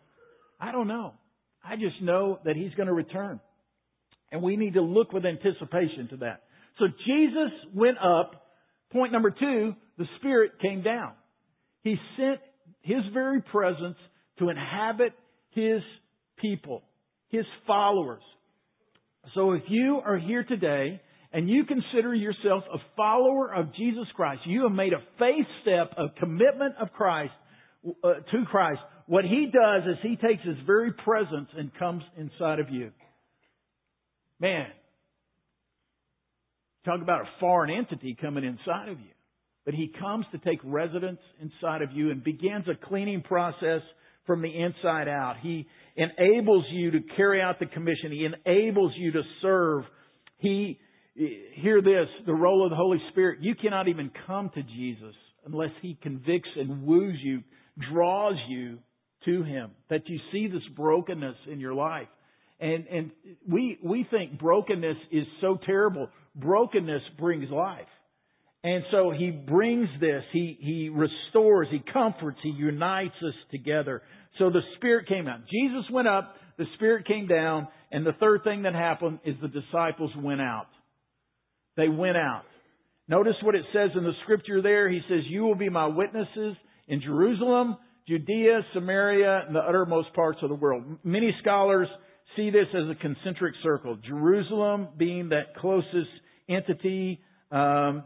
I 0.60 0.72
don't 0.72 0.88
know. 0.88 1.14
I 1.62 1.76
just 1.76 2.00
know 2.02 2.38
that 2.44 2.56
he's 2.56 2.74
going 2.74 2.88
to 2.88 2.94
return. 2.94 3.40
And 4.30 4.42
we 4.42 4.56
need 4.56 4.74
to 4.74 4.82
look 4.82 5.12
with 5.12 5.24
anticipation 5.24 6.08
to 6.10 6.16
that. 6.18 6.42
So 6.78 6.86
Jesus 7.06 7.52
went 7.74 7.98
up. 7.98 8.43
Point 8.94 9.12
number 9.12 9.32
two, 9.32 9.74
the 9.98 10.06
Spirit 10.18 10.52
came 10.62 10.82
down. 10.82 11.12
He 11.82 11.96
sent 12.16 12.38
His 12.82 13.00
very 13.12 13.42
presence 13.42 13.96
to 14.38 14.50
inhabit 14.50 15.12
His 15.50 15.82
people, 16.38 16.82
His 17.28 17.44
followers. 17.66 18.22
So 19.34 19.52
if 19.52 19.62
you 19.68 20.00
are 20.04 20.16
here 20.16 20.44
today 20.44 21.00
and 21.32 21.50
you 21.50 21.64
consider 21.64 22.14
yourself 22.14 22.62
a 22.72 22.78
follower 22.96 23.52
of 23.52 23.74
Jesus 23.74 24.06
Christ, 24.14 24.42
you 24.46 24.62
have 24.62 24.72
made 24.72 24.92
a 24.92 25.02
faith 25.18 25.46
step 25.62 25.92
of 25.96 26.10
commitment 26.20 26.76
of 26.80 26.92
Christ 26.92 27.32
uh, 28.04 28.14
to 28.30 28.44
Christ. 28.48 28.80
What 29.06 29.24
He 29.24 29.46
does 29.52 29.82
is 29.88 29.98
He 30.04 30.16
takes 30.16 30.44
His 30.44 30.56
very 30.66 30.92
presence 30.92 31.48
and 31.58 31.74
comes 31.80 32.04
inside 32.16 32.60
of 32.60 32.70
you. 32.70 32.92
Man, 34.38 34.66
talk 36.84 37.02
about 37.02 37.22
a 37.22 37.28
foreign 37.40 37.70
entity 37.70 38.16
coming 38.20 38.44
inside 38.44 38.88
of 38.88 39.00
you 39.00 39.14
but 39.64 39.74
He 39.74 39.90
comes 39.98 40.26
to 40.32 40.38
take 40.38 40.60
residence 40.62 41.20
inside 41.40 41.82
of 41.82 41.92
you 41.92 42.10
and 42.10 42.22
begins 42.22 42.66
a 42.68 42.86
cleaning 42.86 43.22
process 43.22 43.80
from 44.26 44.42
the 44.42 44.48
inside 44.48 45.08
out. 45.08 45.36
He 45.42 45.66
enables 45.96 46.64
you 46.70 46.92
to 46.92 47.00
carry 47.16 47.40
out 47.40 47.58
the 47.58 47.66
commission. 47.66 48.10
He 48.10 48.26
enables 48.26 48.92
you 48.96 49.12
to 49.12 49.22
serve. 49.42 49.84
He, 50.38 50.78
hear 51.14 51.80
this, 51.80 52.08
the 52.26 52.34
role 52.34 52.64
of 52.64 52.70
the 52.70 52.76
Holy 52.76 53.00
Spirit. 53.10 53.38
You 53.42 53.54
cannot 53.54 53.88
even 53.88 54.10
come 54.26 54.50
to 54.54 54.62
Jesus 54.62 55.14
unless 55.46 55.70
He 55.82 55.98
convicts 56.02 56.48
and 56.56 56.86
woos 56.86 57.18
you, 57.22 57.42
draws 57.92 58.36
you 58.48 58.78
to 59.24 59.42
Him, 59.42 59.70
that 59.88 60.02
you 60.06 60.18
see 60.32 60.46
this 60.46 60.62
brokenness 60.76 61.36
in 61.50 61.60
your 61.60 61.74
life. 61.74 62.08
And, 62.60 62.86
and 62.86 63.10
we, 63.48 63.78
we 63.82 64.06
think 64.10 64.38
brokenness 64.38 64.96
is 65.10 65.24
so 65.40 65.58
terrible. 65.66 66.08
Brokenness 66.34 67.02
brings 67.18 67.50
life. 67.50 67.86
And 68.62 68.82
so 68.90 69.12
he 69.16 69.30
brings 69.30 69.88
this, 70.00 70.22
he, 70.32 70.56
he 70.58 70.88
restores, 70.88 71.68
he 71.70 71.82
comforts, 71.92 72.38
he 72.42 72.48
unites 72.48 73.14
us 73.22 73.34
together. 73.50 74.00
So 74.38 74.48
the 74.48 74.62
Spirit 74.76 75.06
came 75.06 75.28
out. 75.28 75.40
Jesus 75.50 75.84
went 75.92 76.08
up, 76.08 76.34
the 76.56 76.64
Spirit 76.76 77.06
came 77.06 77.26
down, 77.26 77.68
and 77.92 78.06
the 78.06 78.14
third 78.18 78.40
thing 78.42 78.62
that 78.62 78.74
happened 78.74 79.18
is 79.24 79.34
the 79.42 79.48
disciples 79.48 80.10
went 80.16 80.40
out. 80.40 80.68
They 81.76 81.88
went 81.88 82.16
out. 82.16 82.44
Notice 83.06 83.34
what 83.42 83.54
it 83.54 83.64
says 83.74 83.90
in 83.96 84.04
the 84.04 84.12
scripture 84.22 84.62
there. 84.62 84.88
He 84.88 85.00
says, 85.10 85.20
You 85.28 85.42
will 85.42 85.56
be 85.56 85.68
my 85.68 85.86
witnesses 85.86 86.56
in 86.88 87.02
Jerusalem, 87.02 87.76
Judea, 88.08 88.60
Samaria, 88.72 89.44
and 89.46 89.54
the 89.54 89.60
uttermost 89.60 90.14
parts 90.14 90.38
of 90.42 90.48
the 90.48 90.54
world. 90.54 90.84
Many 91.04 91.34
scholars 91.42 91.88
see 92.34 92.48
this 92.50 92.66
as 92.74 92.88
a 92.90 92.94
concentric 92.94 93.54
circle. 93.62 93.98
Jerusalem 94.08 94.88
being 94.96 95.28
that 95.30 95.54
closest 95.56 96.08
entity, 96.48 97.20
um, 97.50 98.04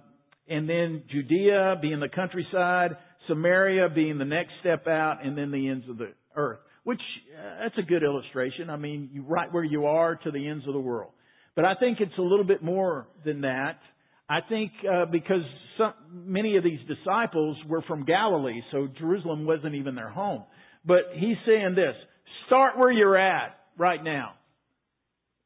and 0.48 0.68
then 0.68 1.03
Judea 1.11 1.77
being 1.81 2.01
the 2.01 2.09
countryside, 2.09 2.96
Samaria 3.29 3.88
being 3.94 4.18
the 4.18 4.24
next 4.24 4.53
step 4.61 4.87
out, 4.87 5.24
and 5.24 5.37
then 5.37 5.51
the 5.51 5.68
ends 5.68 5.88
of 5.88 5.98
the 5.98 6.12
earth. 6.37 6.59
Which, 6.85 7.01
uh, 7.37 7.64
that's 7.64 7.77
a 7.79 7.83
good 7.83 8.03
illustration. 8.03 8.70
I 8.70 8.77
mean, 8.77 9.11
you 9.12 9.22
right 9.22 9.53
where 9.53 9.64
you 9.64 9.87
are 9.87 10.16
to 10.16 10.31
the 10.31 10.48
ends 10.48 10.66
of 10.66 10.72
the 10.72 10.81
world. 10.81 11.12
But 11.55 11.64
I 11.64 11.74
think 11.74 11.98
it's 12.01 12.16
a 12.18 12.22
little 12.22 12.46
bit 12.46 12.62
more 12.62 13.09
than 13.24 13.42
that. 13.42 13.79
I 14.31 14.40
think 14.48 14.72
uh, 14.90 15.07
because 15.07 15.42
some, 15.77 15.92
many 16.12 16.57
of 16.57 16.64
these 16.64 16.79
disciples 16.87 17.57
were 17.66 17.83
from 17.83 18.05
Galilee, 18.05 18.61
so 18.72 18.88
Jerusalem 18.98 19.46
wasn't 19.46 19.74
even 19.74 19.94
their 19.94 20.09
home. 20.11 20.44
But 20.85 21.11
he's 21.14 21.37
saying 21.46 21.74
this: 21.74 21.94
start 22.46 22.79
where 22.79 22.92
you're 22.92 23.18
at 23.18 23.59
right 23.77 24.03
now. 24.03 24.35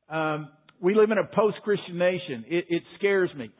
Um, 0.08 0.48
we 0.82 0.94
live 0.94 1.10
in 1.10 1.18
a 1.18 1.24
post-Christian 1.24 1.96
nation. 1.96 2.44
It, 2.48 2.66
it 2.68 2.82
scares 2.98 3.30
me. 3.34 3.50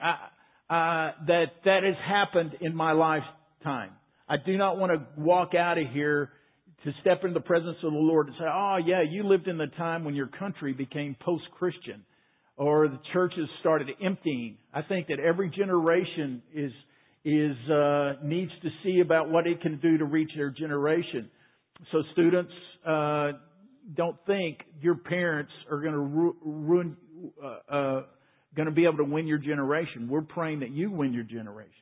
Uh, 0.69 1.11
that 1.27 1.47
that 1.65 1.81
has 1.85 1.97
happened 2.07 2.57
in 2.61 2.75
my 2.75 2.93
lifetime. 2.93 3.91
I 4.29 4.37
do 4.45 4.57
not 4.57 4.79
want 4.79 4.93
to 4.93 5.21
walk 5.21 5.55
out 5.55 5.79
of 5.79 5.85
here 5.93 6.31
to 6.85 6.93
step 7.01 7.21
into 7.23 7.35
the 7.35 7.41
presence 7.41 7.77
of 7.85 7.93
the 7.93 7.99
Lord 7.99 8.27
and 8.27 8.37
say, 8.39 8.45
"Oh 8.47 8.79
yeah, 8.85 9.03
you 9.09 9.23
lived 9.23 9.49
in 9.49 9.59
the 9.59 9.69
time 9.79 10.05
when 10.05 10.15
your 10.15 10.29
country 10.29 10.73
became 10.73 11.17
post-Christian." 11.21 12.05
or 12.57 12.89
the 12.89 12.99
churches 13.13 13.49
started 13.61 13.89
emptying. 14.05 14.57
I 14.73 14.83
think 14.83 15.09
that 15.09 15.19
every 15.19 15.51
generation 15.51 16.43
is 16.55 16.73
is 17.25 17.57
uh, 17.71 18.15
needs 18.23 18.51
to 18.63 18.69
see 18.83 19.01
about 19.01 19.31
what 19.31 19.47
it 19.47 19.61
can 19.61 19.79
do 19.79 19.97
to 19.99 20.05
reach 20.05 20.31
their 20.37 20.51
generation. 20.51 21.31
So 21.93 22.03
students, 22.13 22.53
uh, 22.87 23.33
don't 23.97 24.17
think 24.27 24.59
your 24.81 24.97
parents 24.97 25.53
are 25.71 25.81
going 25.81 25.93
to 25.93 25.99
ru- 25.99 26.37
ruin 26.45 26.97
uh, 27.43 27.75
uh 27.75 28.03
going 28.55 28.67
to 28.67 28.73
be 28.73 28.85
able 28.85 28.99
to 28.99 29.05
win 29.05 29.27
your 29.27 29.39
generation. 29.39 30.09
We're 30.11 30.21
praying 30.21 30.61
that 30.61 30.71
you 30.71 30.91
win 30.91 31.15
your 31.15 31.25
generation. 31.25 31.73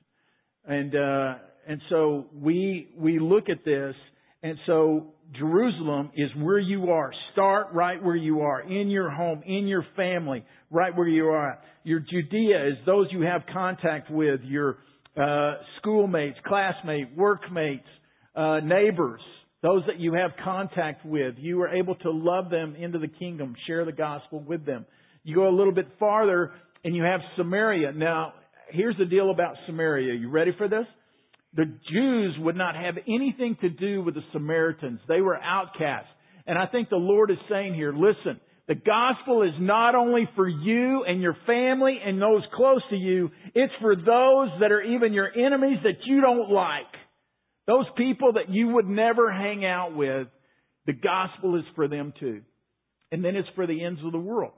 And, 0.65 0.95
uh, 0.95 1.35
and 1.67 1.81
so 1.89 2.27
we, 2.33 2.91
we 2.97 3.19
look 3.19 3.49
at 3.49 3.65
this 3.65 3.97
and 4.43 4.57
so 4.67 5.09
Jerusalem 5.39 6.11
is 6.17 6.31
where 6.39 6.59
you 6.59 6.91
are. 6.91 7.13
Start 7.33 7.69
right 7.73 8.03
where 8.03 8.17
you 8.17 8.41
are, 8.41 8.63
in 8.63 8.89
your 8.89 9.11
home, 9.11 9.43
in 9.47 9.67
your 9.67 9.85
family, 9.97 10.45
right 10.71 10.97
where 10.97 11.09
you 11.09 11.27
are. 11.27 11.59
Your 11.85 12.01
Judea 12.01 12.69
is 12.69 12.75
those 12.87 13.09
you 13.11 13.23
have 13.23 13.43
contact 13.53 14.11
with, 14.11 14.41
your 14.45 14.79
uh, 15.17 15.55
schoolmates, 15.79 16.39
classmates, 16.47 17.11
workmates, 17.17 17.87
uh, 18.35 18.61
neighbors, 18.61 19.21
those 19.63 19.83
that 19.87 19.99
you 19.99 20.15
have 20.15 20.31
contact 20.43 21.05
with. 21.05 21.35
You 21.37 21.61
are 21.63 21.69
able 21.69 21.97
to 21.97 22.11
love 22.11 22.49
them 22.49 22.75
into 22.77 22.99
the 22.99 23.09
kingdom, 23.09 23.55
share 23.67 23.85
the 23.85 23.93
gospel 23.93 24.41
with 24.41 24.65
them. 24.65 24.87
You 25.31 25.37
go 25.37 25.49
a 25.49 25.57
little 25.57 25.73
bit 25.73 25.87
farther 26.01 26.51
and 26.85 26.97
you 26.97 27.05
have 27.05 27.21
Samaria. 27.37 27.93
Now, 27.93 28.35
here's 28.71 28.97
the 28.97 29.05
deal 29.05 29.31
about 29.31 29.55
Samaria. 29.67 30.15
You 30.15 30.29
ready 30.29 30.51
for 30.59 30.69
this? 30.69 30.87
The 31.55 31.67
Jews 31.93 32.35
would 32.41 32.57
not 32.57 32.75
have 32.75 32.97
anything 33.07 33.57
to 33.61 33.69
do 33.69 34.03
with 34.03 34.15
the 34.15 34.23
Samaritans. 34.33 34.99
They 35.07 35.21
were 35.21 35.37
outcasts. 35.37 36.11
And 36.49 36.59
I 36.59 36.67
think 36.67 36.89
the 36.89 36.97
Lord 36.97 37.31
is 37.31 37.37
saying 37.49 37.75
here, 37.75 37.93
listen, 37.93 38.41
the 38.67 38.75
gospel 38.75 39.43
is 39.43 39.53
not 39.61 39.95
only 39.95 40.29
for 40.35 40.49
you 40.49 41.05
and 41.05 41.21
your 41.21 41.37
family 41.47 41.99
and 42.05 42.21
those 42.21 42.43
close 42.57 42.83
to 42.91 42.97
you, 42.97 43.31
it's 43.55 43.73
for 43.81 43.95
those 43.95 44.49
that 44.61 44.73
are 44.73 44.83
even 44.83 45.13
your 45.13 45.31
enemies 45.33 45.79
that 45.85 46.07
you 46.07 46.21
don't 46.21 46.51
like. 46.51 46.93
Those 47.69 47.87
people 47.97 48.33
that 48.33 48.49
you 48.49 48.69
would 48.69 48.89
never 48.89 49.31
hang 49.31 49.65
out 49.65 49.95
with, 49.95 50.27
the 50.87 50.93
gospel 50.93 51.57
is 51.57 51.65
for 51.77 51.87
them 51.87 52.13
too. 52.19 52.43
And 53.13 53.25
then 53.25 53.37
it's 53.37 53.49
for 53.55 53.67
the 53.67 53.85
ends 53.85 54.01
of 54.05 54.11
the 54.11 54.19
world. 54.19 54.53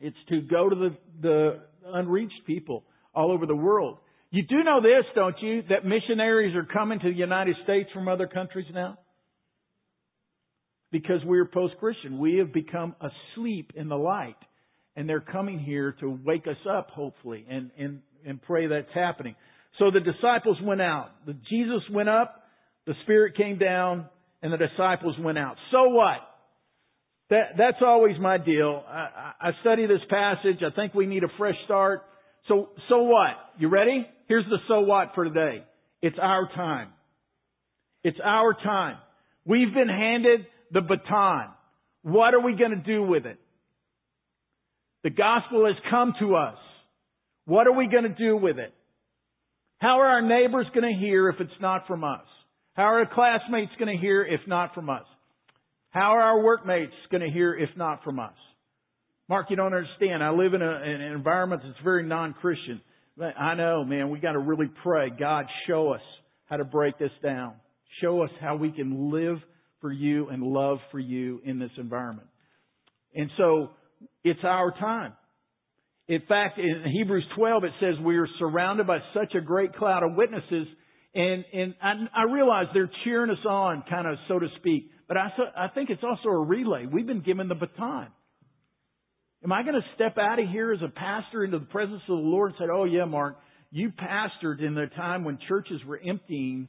It's 0.00 0.16
to 0.28 0.40
go 0.40 0.68
to 0.68 0.74
the, 0.74 0.96
the 1.20 1.60
unreached 1.84 2.46
people 2.46 2.84
all 3.14 3.30
over 3.32 3.46
the 3.46 3.56
world. 3.56 3.98
You 4.30 4.44
do 4.46 4.62
know 4.62 4.80
this, 4.80 5.04
don't 5.14 5.36
you, 5.42 5.62
that 5.68 5.84
missionaries 5.84 6.54
are 6.54 6.64
coming 6.64 7.00
to 7.00 7.08
the 7.08 7.16
United 7.16 7.56
States 7.64 7.90
from 7.92 8.08
other 8.08 8.26
countries 8.26 8.66
now? 8.72 8.96
Because 10.92 11.20
we're 11.24 11.46
post-Christian. 11.46 12.18
We 12.18 12.36
have 12.36 12.52
become 12.52 12.94
asleep 13.00 13.72
in 13.74 13.88
the 13.88 13.96
light. 13.96 14.36
And 14.96 15.08
they're 15.08 15.20
coming 15.20 15.58
here 15.58 15.96
to 16.00 16.18
wake 16.24 16.46
us 16.46 16.56
up, 16.68 16.90
hopefully, 16.90 17.46
and, 17.48 17.70
and, 17.78 18.00
and 18.26 18.42
pray 18.42 18.66
that's 18.66 18.92
happening. 18.92 19.34
So 19.78 19.90
the 19.90 20.00
disciples 20.00 20.58
went 20.62 20.80
out. 20.80 21.10
Jesus 21.48 21.82
went 21.92 22.08
up, 22.08 22.42
the 22.86 22.94
Spirit 23.04 23.36
came 23.36 23.56
down, 23.58 24.06
and 24.42 24.52
the 24.52 24.56
disciples 24.56 25.14
went 25.20 25.38
out. 25.38 25.56
So 25.70 25.90
what? 25.90 26.18
That, 27.30 27.52
that's 27.56 27.78
always 27.80 28.16
my 28.18 28.38
deal. 28.38 28.82
I, 28.88 29.32
I 29.40 29.50
study 29.60 29.86
this 29.86 30.00
passage. 30.10 30.62
I 30.62 30.74
think 30.74 30.94
we 30.94 31.06
need 31.06 31.22
a 31.22 31.28
fresh 31.38 31.54
start. 31.64 32.02
So, 32.48 32.70
so 32.88 33.02
what? 33.02 33.36
You 33.58 33.68
ready? 33.68 34.06
Here's 34.26 34.44
the 34.46 34.58
so 34.66 34.80
what 34.80 35.12
for 35.14 35.24
today. 35.24 35.64
It's 36.02 36.16
our 36.20 36.48
time. 36.54 36.88
It's 38.02 38.18
our 38.24 38.54
time. 38.54 38.96
We've 39.44 39.72
been 39.72 39.88
handed 39.88 40.46
the 40.72 40.80
baton. 40.80 41.50
What 42.02 42.34
are 42.34 42.40
we 42.40 42.56
going 42.56 42.72
to 42.72 42.76
do 42.76 43.02
with 43.02 43.26
it? 43.26 43.38
The 45.04 45.10
gospel 45.10 45.66
has 45.66 45.76
come 45.90 46.14
to 46.20 46.34
us. 46.34 46.56
What 47.44 47.66
are 47.66 47.72
we 47.72 47.86
going 47.88 48.04
to 48.04 48.08
do 48.08 48.36
with 48.36 48.58
it? 48.58 48.72
How 49.78 50.00
are 50.00 50.06
our 50.06 50.22
neighbors 50.22 50.66
going 50.74 50.92
to 50.92 50.98
hear 50.98 51.28
if 51.28 51.40
it's 51.40 51.60
not 51.60 51.86
from 51.86 52.04
us? 52.04 52.24
How 52.74 52.84
are 52.84 52.98
our 53.00 53.14
classmates 53.14 53.72
going 53.78 53.94
to 53.94 54.00
hear 54.00 54.24
if 54.24 54.40
not 54.46 54.74
from 54.74 54.90
us? 54.90 55.04
How 55.90 56.12
are 56.14 56.22
our 56.22 56.40
workmates 56.40 56.92
going 57.10 57.22
to 57.22 57.30
hear 57.30 57.54
if 57.54 57.70
not 57.76 58.04
from 58.04 58.20
us? 58.20 58.34
Mark, 59.28 59.46
you 59.50 59.56
don't 59.56 59.74
understand. 59.74 60.22
I 60.22 60.30
live 60.30 60.54
in, 60.54 60.62
a, 60.62 60.82
in 60.82 61.00
an 61.00 61.12
environment 61.12 61.62
that's 61.64 61.78
very 61.84 62.04
non-Christian. 62.04 62.80
I 63.38 63.54
know, 63.54 63.84
man, 63.84 64.10
we 64.10 64.18
got 64.18 64.32
to 64.32 64.38
really 64.38 64.70
pray. 64.82 65.10
God, 65.10 65.46
show 65.66 65.92
us 65.92 66.00
how 66.46 66.56
to 66.56 66.64
break 66.64 66.98
this 66.98 67.10
down. 67.22 67.54
Show 68.00 68.22
us 68.22 68.30
how 68.40 68.56
we 68.56 68.72
can 68.72 69.10
live 69.12 69.38
for 69.80 69.92
you 69.92 70.28
and 70.28 70.42
love 70.42 70.78
for 70.90 70.98
you 70.98 71.40
in 71.44 71.58
this 71.58 71.70
environment. 71.76 72.28
And 73.14 73.30
so, 73.36 73.70
it's 74.24 74.40
our 74.44 74.72
time. 74.72 75.12
In 76.08 76.22
fact, 76.28 76.58
in 76.58 76.84
Hebrews 76.92 77.24
12, 77.36 77.64
it 77.64 77.72
says 77.80 77.94
we 78.04 78.16
are 78.16 78.28
surrounded 78.38 78.86
by 78.86 78.98
such 79.14 79.34
a 79.34 79.40
great 79.40 79.74
cloud 79.74 80.02
of 80.02 80.16
witnesses, 80.16 80.66
and, 81.14 81.44
and 81.52 81.74
I, 81.82 82.22
I 82.22 82.32
realize 82.32 82.66
they're 82.74 82.90
cheering 83.04 83.30
us 83.30 83.44
on, 83.48 83.84
kind 83.88 84.06
of, 84.06 84.16
so 84.28 84.38
to 84.38 84.46
speak. 84.58 84.90
But 85.10 85.16
I, 85.16 85.28
I 85.56 85.68
think 85.74 85.90
it's 85.90 86.04
also 86.04 86.28
a 86.28 86.38
relay. 86.38 86.86
We've 86.86 87.04
been 87.04 87.22
given 87.22 87.48
the 87.48 87.56
baton. 87.56 88.06
Am 89.42 89.50
I 89.50 89.64
going 89.64 89.74
to 89.74 89.84
step 89.96 90.16
out 90.18 90.38
of 90.38 90.48
here 90.48 90.72
as 90.72 90.78
a 90.82 90.88
pastor 90.88 91.42
into 91.42 91.58
the 91.58 91.64
presence 91.64 92.00
of 92.02 92.16
the 92.16 92.22
Lord 92.22 92.52
and 92.52 92.58
say, 92.60 92.72
oh 92.72 92.84
yeah, 92.84 93.06
Mark, 93.06 93.36
you 93.72 93.90
pastored 93.90 94.64
in 94.64 94.76
the 94.76 94.86
time 94.94 95.24
when 95.24 95.36
churches 95.48 95.80
were 95.84 95.98
emptying 95.98 96.68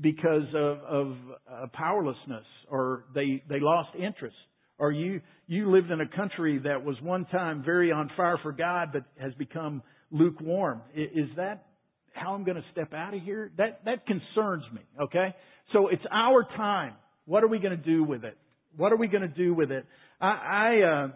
because 0.00 0.48
of, 0.52 0.78
of 0.78 1.16
uh, 1.48 1.66
powerlessness 1.74 2.44
or 2.68 3.04
they, 3.14 3.44
they 3.48 3.60
lost 3.60 3.90
interest. 3.94 4.34
Or 4.78 4.90
you, 4.90 5.20
you 5.46 5.70
lived 5.70 5.92
in 5.92 6.00
a 6.00 6.08
country 6.08 6.58
that 6.64 6.84
was 6.84 6.96
one 7.02 7.24
time 7.26 7.62
very 7.64 7.92
on 7.92 8.10
fire 8.16 8.40
for 8.42 8.50
God 8.50 8.88
but 8.92 9.04
has 9.22 9.32
become 9.34 9.80
lukewarm. 10.10 10.82
Is 10.92 11.28
that 11.36 11.66
how 12.14 12.34
I'm 12.34 12.42
going 12.42 12.56
to 12.56 12.64
step 12.72 12.92
out 12.92 13.14
of 13.14 13.22
here? 13.22 13.52
That, 13.58 13.82
that 13.84 14.08
concerns 14.08 14.64
me, 14.74 14.80
okay? 15.02 15.36
So 15.72 15.86
it's 15.86 16.02
our 16.10 16.42
time. 16.56 16.94
What 17.26 17.44
are 17.44 17.48
we 17.48 17.58
going 17.58 17.76
to 17.76 17.84
do 17.84 18.04
with 18.04 18.24
it? 18.24 18.36
What 18.76 18.92
are 18.92 18.96
we 18.96 19.08
going 19.08 19.22
to 19.22 19.28
do 19.28 19.52
with 19.52 19.70
it? 19.70 19.84
I, 20.20 20.26
I, 20.26 20.82
uh, 20.82 21.08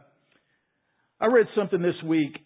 I 1.20 1.26
read 1.26 1.46
something 1.56 1.80
this 1.80 1.94
week 2.04 2.36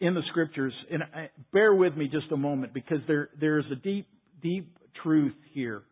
in 0.00 0.14
the 0.14 0.22
scriptures, 0.30 0.72
and 0.90 1.02
I, 1.02 1.30
bear 1.52 1.74
with 1.74 1.96
me 1.96 2.08
just 2.08 2.32
a 2.32 2.36
moment 2.36 2.72
because 2.72 2.98
there 3.06 3.30
there 3.40 3.58
is 3.58 3.64
a 3.70 3.74
deep 3.74 4.06
deep 4.40 4.76
truth 5.02 5.34
here. 5.52 5.82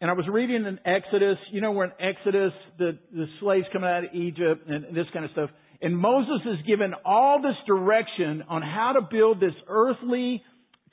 And 0.00 0.10
I 0.10 0.14
was 0.14 0.24
reading 0.28 0.64
in 0.64 0.80
Exodus, 0.84 1.36
you 1.52 1.60
know, 1.60 1.70
we're 1.70 1.84
in 1.84 1.92
Exodus, 2.00 2.52
the 2.78 2.98
the 3.12 3.26
slaves 3.40 3.66
coming 3.72 3.88
out 3.88 4.04
of 4.04 4.14
Egypt 4.14 4.66
and 4.66 4.96
this 4.96 5.06
kind 5.12 5.24
of 5.24 5.30
stuff. 5.32 5.50
And 5.80 5.96
Moses 5.96 6.40
is 6.46 6.66
given 6.66 6.94
all 7.04 7.42
this 7.42 7.56
direction 7.66 8.44
on 8.48 8.62
how 8.62 8.94
to 8.98 9.06
build 9.08 9.38
this 9.38 9.54
earthly 9.68 10.42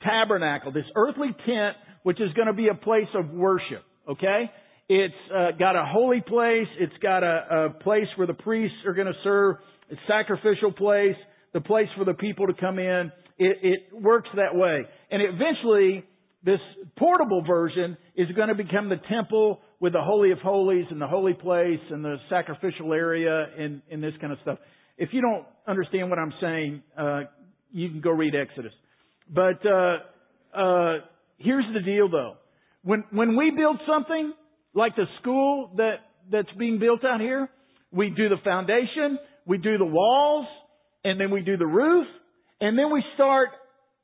tabernacle, 0.02 0.72
this 0.72 0.84
earthly 0.94 1.34
tent, 1.46 1.76
which 2.02 2.20
is 2.20 2.32
going 2.34 2.48
to 2.48 2.52
be 2.52 2.68
a 2.68 2.74
place 2.74 3.08
of 3.14 3.30
worship. 3.30 3.82
Okay, 4.08 4.50
it's 4.92 5.14
uh, 5.32 5.52
got 5.56 5.76
a 5.76 5.84
holy 5.86 6.20
place. 6.20 6.66
It's 6.80 6.92
got 7.00 7.22
a, 7.22 7.68
a 7.68 7.82
place 7.84 8.08
where 8.16 8.26
the 8.26 8.34
priests 8.34 8.76
are 8.84 8.92
going 8.92 9.06
to 9.06 9.14
serve 9.22 9.54
a 9.88 9.94
sacrificial 10.08 10.72
place, 10.72 11.14
the 11.54 11.60
place 11.60 11.86
for 11.96 12.04
the 12.04 12.14
people 12.14 12.48
to 12.48 12.54
come 12.54 12.80
in. 12.80 13.12
It, 13.38 13.58
it 13.62 13.80
works 13.92 14.28
that 14.34 14.52
way. 14.52 14.80
And 15.12 15.22
eventually, 15.22 16.04
this 16.44 16.58
portable 16.98 17.44
version 17.46 17.96
is 18.16 18.26
going 18.34 18.48
to 18.48 18.56
become 18.56 18.88
the 18.88 18.96
temple 19.08 19.60
with 19.78 19.92
the 19.92 20.02
Holy 20.02 20.32
of 20.32 20.38
Holies 20.38 20.86
and 20.90 21.00
the 21.00 21.06
holy 21.06 21.34
place 21.34 21.78
and 21.90 22.04
the 22.04 22.16
sacrificial 22.28 22.92
area 22.92 23.46
and, 23.56 23.82
and 23.92 24.02
this 24.02 24.14
kind 24.20 24.32
of 24.32 24.40
stuff. 24.42 24.58
If 24.98 25.10
you 25.12 25.20
don't 25.20 25.46
understand 25.68 26.10
what 26.10 26.18
I'm 26.18 26.34
saying, 26.40 26.82
uh, 26.98 27.20
you 27.70 27.90
can 27.90 28.00
go 28.00 28.10
read 28.10 28.34
Exodus. 28.34 28.72
But 29.32 29.64
uh, 29.64 29.98
uh, 30.52 30.94
here's 31.38 31.64
the 31.74 31.80
deal, 31.80 32.10
though. 32.10 32.34
When 32.82 33.04
when 33.12 33.36
we 33.36 33.52
build 33.56 33.78
something 33.86 34.32
like 34.74 34.96
the 34.96 35.06
school 35.20 35.72
that 35.76 35.96
that's 36.30 36.50
being 36.58 36.78
built 36.78 37.04
out 37.04 37.20
here, 37.20 37.48
we 37.92 38.10
do 38.10 38.28
the 38.28 38.36
foundation, 38.44 39.18
we 39.46 39.58
do 39.58 39.78
the 39.78 39.84
walls, 39.84 40.46
and 41.04 41.20
then 41.20 41.30
we 41.30 41.40
do 41.40 41.56
the 41.56 41.66
roof, 41.66 42.06
and 42.60 42.78
then 42.78 42.92
we 42.92 43.02
start 43.14 43.48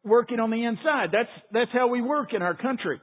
working 0.04 0.40
on 0.40 0.50
the 0.50 0.64
inside. 0.64 1.10
That's, 1.12 1.28
that's 1.52 1.70
how 1.72 1.88
we 1.88 2.00
work 2.00 2.32
in 2.32 2.42
our 2.42 2.56
country. 2.56 3.00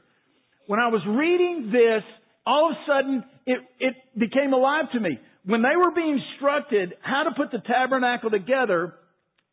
When 0.67 0.79
I 0.79 0.87
was 0.87 1.01
reading 1.07 1.71
this, 1.71 2.03
all 2.45 2.71
of 2.71 2.77
a 2.77 2.79
sudden 2.87 3.23
it, 3.45 3.59
it 3.79 3.93
became 4.17 4.53
alive 4.53 4.85
to 4.93 4.99
me. 4.99 5.19
When 5.45 5.61
they 5.61 5.75
were 5.77 5.91
being 5.91 6.19
instructed 6.19 6.93
how 7.01 7.23
to 7.23 7.31
put 7.35 7.51
the 7.51 7.59
tabernacle 7.59 8.29
together, 8.29 8.95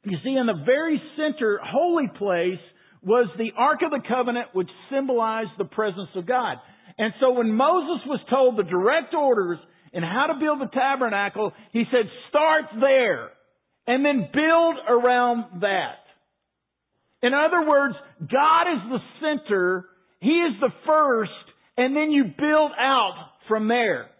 you 0.04 0.16
see 0.22 0.36
in 0.36 0.46
the 0.46 0.62
very 0.64 1.02
center, 1.16 1.60
holy 1.62 2.08
place, 2.16 2.60
was 3.02 3.28
the 3.36 3.50
Ark 3.56 3.80
of 3.84 3.90
the 3.90 4.02
Covenant, 4.06 4.48
which 4.52 4.68
symbolized 4.90 5.50
the 5.58 5.64
presence 5.64 6.10
of 6.14 6.26
God. 6.26 6.58
And 7.00 7.14
so 7.18 7.32
when 7.32 7.50
Moses 7.50 8.06
was 8.06 8.20
told 8.28 8.58
the 8.58 8.62
direct 8.62 9.14
orders 9.14 9.58
and 9.94 10.04
how 10.04 10.26
to 10.26 10.38
build 10.38 10.60
the 10.60 10.68
tabernacle, 10.70 11.50
he 11.72 11.84
said, 11.90 12.04
start 12.28 12.64
there 12.78 13.30
and 13.86 14.04
then 14.04 14.28
build 14.34 14.76
around 14.86 15.62
that. 15.62 16.04
In 17.22 17.32
other 17.32 17.66
words, 17.66 17.94
God 18.20 18.64
is 18.74 18.82
the 18.90 18.98
center, 19.18 19.86
He 20.20 20.28
is 20.28 20.60
the 20.60 20.68
first, 20.86 21.30
and 21.78 21.96
then 21.96 22.10
you 22.10 22.24
build 22.24 22.72
out 22.78 23.30
from 23.48 23.66
there. 23.66 24.10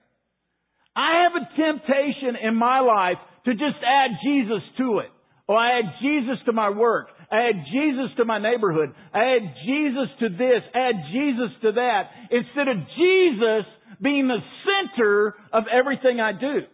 I 0.97 1.25
have 1.25 1.33
a 1.37 1.57
temptation 1.61 2.37
in 2.43 2.55
my 2.55 2.81
life 2.81 3.19
to 3.45 3.53
just 3.53 3.77
add 3.87 4.13
Jesus 4.25 4.63
to 4.79 5.01
it. 5.01 5.11
Oh, 5.51 5.55
I 5.55 5.81
add 5.81 6.01
Jesus 6.01 6.39
to 6.47 6.53
my 6.55 6.71
work. 6.71 7.09
Add 7.33 7.65
Jesus 7.73 8.11
to 8.17 8.25
my 8.25 8.39
neighborhood. 8.39 8.93
Add 9.15 9.55
Jesus 9.65 10.09
to 10.21 10.29
this. 10.31 10.63
Add 10.75 10.95
Jesus 11.13 11.51
to 11.63 11.73
that. 11.73 12.03
Instead 12.31 12.69
of 12.69 12.77
Jesus 12.99 13.65
being 14.03 14.27
the 14.27 14.41
center 14.67 15.35
of 15.53 15.65
everything 15.73 16.21
I 16.21 16.33
do. 16.33 16.67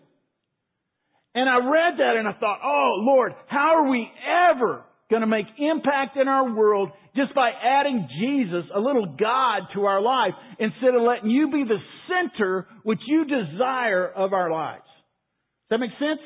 And 1.35 1.51
I 1.51 1.57
read 1.57 1.99
that 1.99 2.17
and 2.17 2.27
I 2.27 2.33
thought, 2.33 2.61
oh 2.65 2.95
Lord, 3.01 3.33
how 3.49 3.77
are 3.77 3.91
we 3.91 4.09
ever 4.51 4.85
going 5.11 5.21
to 5.21 5.27
make 5.27 5.47
impact 5.59 6.17
in 6.17 6.29
our 6.29 6.55
world 6.55 6.91
just 7.15 7.35
by 7.35 7.51
adding 7.51 8.09
Jesus, 8.21 8.65
a 8.75 8.81
little 8.81 9.17
God 9.19 9.63
to 9.75 9.85
our 9.85 10.01
life, 10.01 10.33
instead 10.59 10.95
of 10.95 11.03
letting 11.03 11.31
you 11.31 11.51
be 11.51 11.65
the 11.65 11.79
center 12.09 12.67
which 12.83 13.01
you 13.07 13.25
desire 13.25 14.09
of 14.09 14.33
our 14.33 14.51
lives? 14.51 14.85
Does 15.69 15.79
that 15.79 15.79
make 15.79 15.99
sense? 15.99 16.21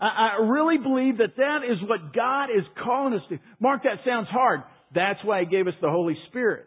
I, 0.00 0.36
I 0.38 0.42
really 0.42 0.78
believe 0.78 1.18
that 1.18 1.36
that 1.36 1.58
is 1.70 1.78
what 1.88 2.12
God 2.14 2.44
is 2.46 2.64
calling 2.82 3.14
us 3.14 3.22
to. 3.28 3.38
Mark, 3.60 3.84
that 3.84 4.04
sounds 4.04 4.28
hard. 4.28 4.62
That's 4.94 5.20
why 5.24 5.40
He 5.40 5.46
gave 5.46 5.66
us 5.66 5.74
the 5.80 5.90
Holy 5.90 6.16
Spirit. 6.28 6.66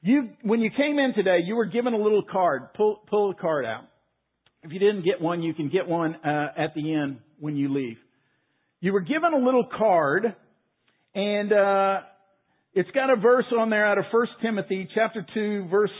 You, 0.00 0.30
when 0.42 0.60
you 0.60 0.70
came 0.70 0.98
in 0.98 1.12
today, 1.14 1.38
you 1.44 1.56
were 1.56 1.66
given 1.66 1.92
a 1.92 1.98
little 1.98 2.22
card. 2.22 2.74
Pull, 2.74 3.00
pull 3.08 3.28
the 3.28 3.34
card 3.34 3.64
out. 3.64 3.84
If 4.62 4.72
you 4.72 4.78
didn't 4.78 5.04
get 5.04 5.20
one, 5.20 5.42
you 5.42 5.54
can 5.54 5.68
get 5.68 5.88
one 5.88 6.14
uh, 6.16 6.48
at 6.56 6.74
the 6.74 6.94
end 6.94 7.18
when 7.38 7.56
you 7.56 7.72
leave. 7.72 7.96
You 8.80 8.92
were 8.92 9.00
given 9.00 9.32
a 9.32 9.38
little 9.38 9.66
card, 9.76 10.36
and 11.14 11.52
uh, 11.52 12.00
it's 12.74 12.90
got 12.92 13.10
a 13.10 13.16
verse 13.16 13.46
on 13.58 13.70
there 13.70 13.86
out 13.86 13.98
of 13.98 14.04
First 14.12 14.32
Timothy 14.40 14.88
chapter 14.94 15.26
2, 15.34 15.68
verse 15.68 15.90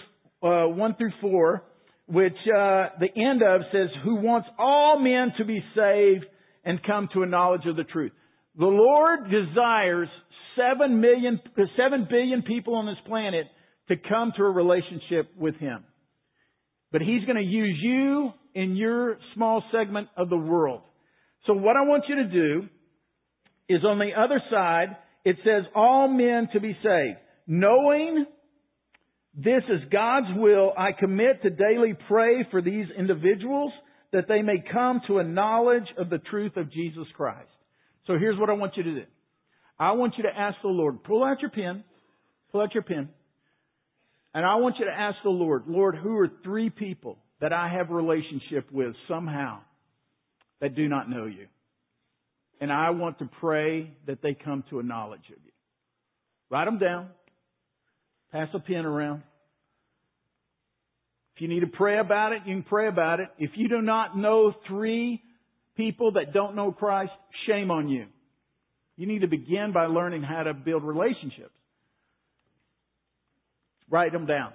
uh, 0.42 0.68
1 0.68 0.94
through 0.94 1.12
4, 1.20 1.62
which 2.08 2.36
uh, 2.46 2.88
the 2.98 3.10
end 3.14 3.42
of 3.42 3.60
says, 3.70 3.88
"Who 4.04 4.16
wants 4.16 4.48
all 4.58 4.98
men 4.98 5.32
to 5.38 5.44
be 5.44 5.62
saved 5.76 6.24
and 6.64 6.82
come 6.82 7.08
to 7.12 7.22
a 7.22 7.26
knowledge 7.26 7.66
of 7.66 7.76
the 7.76 7.84
truth." 7.84 8.12
The 8.56 8.66
Lord 8.66 9.30
desires 9.30 10.08
seven 10.56 11.00
million, 11.00 11.40
seven 11.76 12.06
billion 12.10 12.42
people 12.42 12.74
on 12.74 12.86
this 12.86 12.96
planet 13.06 13.46
to 13.88 13.96
come 13.96 14.32
to 14.36 14.42
a 14.42 14.50
relationship 14.50 15.30
with 15.36 15.56
Him. 15.56 15.84
But 16.90 17.02
He's 17.02 17.24
going 17.24 17.36
to 17.36 17.42
use 17.42 17.78
you 17.80 18.32
in 18.54 18.74
your 18.74 19.18
small 19.34 19.62
segment 19.70 20.08
of 20.16 20.30
the 20.30 20.36
world. 20.36 20.80
So 21.46 21.52
what 21.52 21.76
I 21.76 21.82
want 21.82 22.04
you 22.08 22.16
to 22.16 22.24
do 22.24 22.68
is 23.68 23.84
on 23.84 23.98
the 23.98 24.10
other 24.18 24.42
side, 24.50 24.96
it 25.24 25.36
says 25.44 25.64
all 25.74 26.08
men 26.08 26.48
to 26.54 26.60
be 26.60 26.72
saved. 26.82 27.18
Knowing 27.46 28.26
this 29.40 29.62
is 29.68 29.88
God's 29.92 30.26
will, 30.34 30.72
I 30.76 30.90
commit 30.90 31.42
to 31.42 31.50
daily 31.50 31.94
pray 32.08 32.44
for 32.50 32.60
these 32.60 32.86
individuals 32.98 33.72
that 34.12 34.26
they 34.26 34.42
may 34.42 34.64
come 34.72 35.00
to 35.06 35.18
a 35.18 35.24
knowledge 35.24 35.86
of 35.96 36.10
the 36.10 36.18
truth 36.18 36.56
of 36.56 36.72
Jesus 36.72 37.06
Christ. 37.16 37.48
So 38.08 38.18
here's 38.18 38.36
what 38.36 38.50
I 38.50 38.54
want 38.54 38.76
you 38.76 38.82
to 38.82 38.94
do. 38.94 39.04
I 39.78 39.92
want 39.92 40.14
you 40.16 40.24
to 40.24 40.36
ask 40.36 40.56
the 40.60 40.68
Lord, 40.68 41.04
pull 41.04 41.22
out 41.22 41.40
your 41.40 41.50
pen, 41.50 41.84
pull 42.50 42.62
out 42.62 42.74
your 42.74 42.82
pen, 42.82 43.10
and 44.34 44.44
I 44.44 44.56
want 44.56 44.76
you 44.80 44.86
to 44.86 44.90
ask 44.90 45.18
the 45.22 45.30
Lord, 45.30 45.64
Lord, 45.68 45.94
who 45.94 46.16
are 46.16 46.28
three 46.42 46.68
people 46.68 47.16
that 47.40 47.52
I 47.52 47.68
have 47.68 47.90
relationship 47.90 48.72
with 48.72 48.96
somehow 49.06 49.60
that 50.60 50.74
do 50.74 50.88
not 50.88 51.08
know 51.08 51.26
you? 51.26 51.46
And 52.60 52.72
I 52.72 52.90
want 52.90 53.20
to 53.20 53.30
pray 53.40 53.92
that 54.08 54.20
they 54.20 54.34
come 54.34 54.64
to 54.70 54.80
a 54.80 54.82
knowledge 54.82 55.26
of 55.30 55.36
you. 55.44 55.52
Write 56.50 56.64
them 56.64 56.78
down. 56.78 57.10
Pass 58.32 58.48
a 58.52 58.58
pen 58.58 58.84
around. 58.84 59.22
If 61.38 61.42
you 61.42 61.46
need 61.46 61.60
to 61.60 61.68
pray 61.68 62.00
about 62.00 62.32
it, 62.32 62.42
you 62.46 62.54
can 62.56 62.64
pray 62.64 62.88
about 62.88 63.20
it. 63.20 63.28
If 63.38 63.52
you 63.54 63.68
do 63.68 63.80
not 63.80 64.18
know 64.18 64.52
three 64.66 65.22
people 65.76 66.14
that 66.14 66.34
don't 66.34 66.56
know 66.56 66.72
Christ, 66.72 67.12
shame 67.46 67.70
on 67.70 67.88
you. 67.88 68.06
You 68.96 69.06
need 69.06 69.20
to 69.20 69.28
begin 69.28 69.70
by 69.72 69.86
learning 69.86 70.24
how 70.24 70.42
to 70.42 70.52
build 70.52 70.82
relationships. 70.82 71.52
Write 73.88 74.10
them 74.10 74.26
down. 74.26 74.52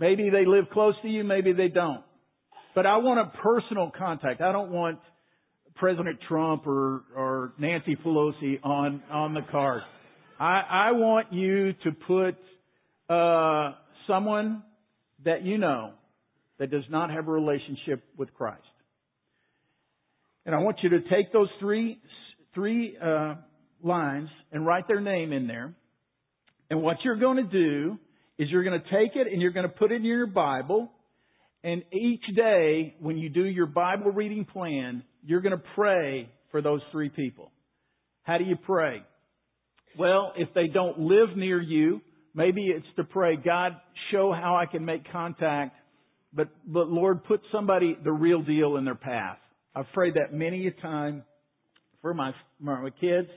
Maybe 0.00 0.28
they 0.30 0.44
live 0.44 0.64
close 0.72 0.94
to 1.02 1.08
you, 1.08 1.22
maybe 1.22 1.52
they 1.52 1.68
don't. 1.68 2.02
But 2.74 2.86
I 2.86 2.96
want 2.96 3.20
a 3.20 3.38
personal 3.38 3.92
contact. 3.96 4.40
I 4.40 4.50
don't 4.50 4.72
want 4.72 4.98
President 5.76 6.18
Trump 6.26 6.66
or, 6.66 7.04
or 7.16 7.52
Nancy 7.60 7.94
Pelosi 7.94 8.58
on, 8.64 9.04
on 9.08 9.34
the 9.34 9.42
card. 9.52 9.82
I, 10.40 10.62
I 10.68 10.92
want 10.94 11.32
you 11.32 11.74
to 11.84 11.92
put 11.92 12.34
uh, 13.08 13.74
someone 14.08 14.64
that 15.24 15.44
you 15.44 15.58
know 15.58 15.92
that 16.58 16.70
does 16.70 16.84
not 16.90 17.10
have 17.10 17.28
a 17.28 17.30
relationship 17.30 18.02
with 18.16 18.32
Christ. 18.34 18.62
And 20.46 20.54
I 20.54 20.58
want 20.58 20.78
you 20.82 20.90
to 20.90 21.00
take 21.02 21.32
those 21.32 21.48
three 21.60 21.98
three 22.54 22.96
uh, 23.02 23.34
lines 23.82 24.28
and 24.52 24.66
write 24.66 24.88
their 24.88 25.00
name 25.00 25.32
in 25.32 25.46
there. 25.46 25.72
And 26.68 26.82
what 26.82 26.96
you're 27.04 27.16
going 27.16 27.36
to 27.36 27.42
do 27.42 27.98
is 28.38 28.48
you're 28.50 28.64
going 28.64 28.80
to 28.80 28.90
take 28.90 29.16
it 29.16 29.26
and 29.32 29.40
you're 29.40 29.52
going 29.52 29.68
to 29.68 29.74
put 29.74 29.92
it 29.92 29.96
in 29.96 30.04
your 30.04 30.26
Bible. 30.26 30.90
And 31.62 31.82
each 31.92 32.24
day, 32.34 32.94
when 33.00 33.18
you 33.18 33.28
do 33.28 33.44
your 33.44 33.66
Bible 33.66 34.10
reading 34.10 34.44
plan, 34.44 35.02
you're 35.24 35.42
going 35.42 35.56
to 35.56 35.62
pray 35.74 36.28
for 36.50 36.62
those 36.62 36.80
three 36.90 37.10
people. 37.10 37.52
How 38.22 38.38
do 38.38 38.44
you 38.44 38.56
pray? 38.56 39.02
Well, 39.98 40.32
if 40.36 40.48
they 40.54 40.68
don't 40.68 40.98
live 40.98 41.36
near 41.36 41.60
you, 41.60 42.00
maybe 42.34 42.66
it's 42.66 42.86
to 42.96 43.04
pray, 43.04 43.36
God, 43.36 43.72
show 44.10 44.32
how 44.32 44.56
I 44.56 44.66
can 44.66 44.84
make 44.84 45.10
contact. 45.10 45.76
But, 46.32 46.48
but 46.66 46.88
Lord, 46.88 47.24
put 47.24 47.40
somebody, 47.52 47.96
the 48.02 48.12
real 48.12 48.42
deal 48.42 48.76
in 48.76 48.84
their 48.84 48.94
path. 48.94 49.38
I've 49.74 49.90
prayed 49.92 50.14
that 50.14 50.32
many 50.32 50.66
a 50.66 50.70
time 50.70 51.24
for 52.02 52.14
my, 52.14 52.32
my 52.60 52.90
kids, 53.00 53.28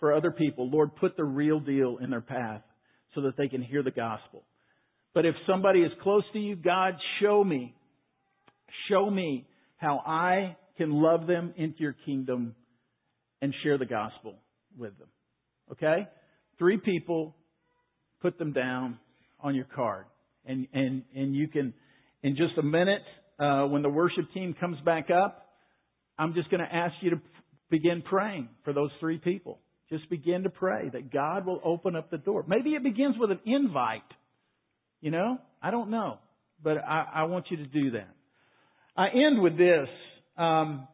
for 0.00 0.14
other 0.14 0.30
people. 0.30 0.70
Lord, 0.70 0.96
put 0.96 1.16
the 1.16 1.24
real 1.24 1.60
deal 1.60 1.98
in 2.00 2.10
their 2.10 2.20
path 2.20 2.62
so 3.14 3.22
that 3.22 3.36
they 3.36 3.48
can 3.48 3.62
hear 3.62 3.82
the 3.82 3.90
gospel. 3.90 4.44
But 5.14 5.26
if 5.26 5.34
somebody 5.46 5.80
is 5.80 5.92
close 6.02 6.24
to 6.32 6.38
you, 6.38 6.56
God, 6.56 6.94
show 7.20 7.42
me, 7.42 7.74
show 8.88 9.10
me 9.10 9.46
how 9.76 10.02
I 10.06 10.56
can 10.76 10.90
love 10.92 11.26
them 11.26 11.54
into 11.56 11.78
your 11.80 11.96
kingdom 12.06 12.54
and 13.40 13.54
share 13.62 13.78
the 13.78 13.86
gospel 13.86 14.36
with 14.76 14.96
them. 14.98 15.08
Okay? 15.72 16.06
Three 16.58 16.76
people, 16.76 17.34
put 18.20 18.38
them 18.38 18.52
down 18.52 18.98
on 19.40 19.54
your 19.54 19.66
card. 19.74 20.04
And, 20.44 20.66
and, 20.72 21.02
and 21.14 21.34
you 21.34 21.48
can, 21.48 21.74
in 22.22 22.36
just 22.36 22.56
a 22.58 22.62
minute, 22.62 23.02
uh, 23.38 23.64
when 23.66 23.82
the 23.82 23.88
worship 23.88 24.32
team 24.32 24.54
comes 24.58 24.78
back 24.80 25.08
up, 25.10 25.46
I'm 26.18 26.34
just 26.34 26.50
going 26.50 26.60
to 26.60 26.74
ask 26.74 26.94
you 27.00 27.10
to 27.10 27.20
begin 27.70 28.02
praying 28.02 28.48
for 28.64 28.72
those 28.72 28.90
three 28.98 29.18
people. 29.18 29.60
Just 29.90 30.08
begin 30.10 30.42
to 30.42 30.50
pray 30.50 30.90
that 30.92 31.12
God 31.12 31.46
will 31.46 31.60
open 31.64 31.96
up 31.96 32.10
the 32.10 32.18
door. 32.18 32.44
Maybe 32.46 32.70
it 32.70 32.82
begins 32.82 33.16
with 33.18 33.30
an 33.30 33.40
invite. 33.46 34.02
You 35.00 35.10
know? 35.10 35.38
I 35.62 35.70
don't 35.70 35.90
know. 35.90 36.18
But 36.62 36.78
I, 36.78 37.06
I 37.14 37.22
want 37.24 37.46
you 37.50 37.58
to 37.58 37.66
do 37.66 37.92
that. 37.92 38.14
I 38.96 39.08
end 39.10 39.40
with 39.40 39.56
this. 39.56 39.88
Um, 40.36 40.88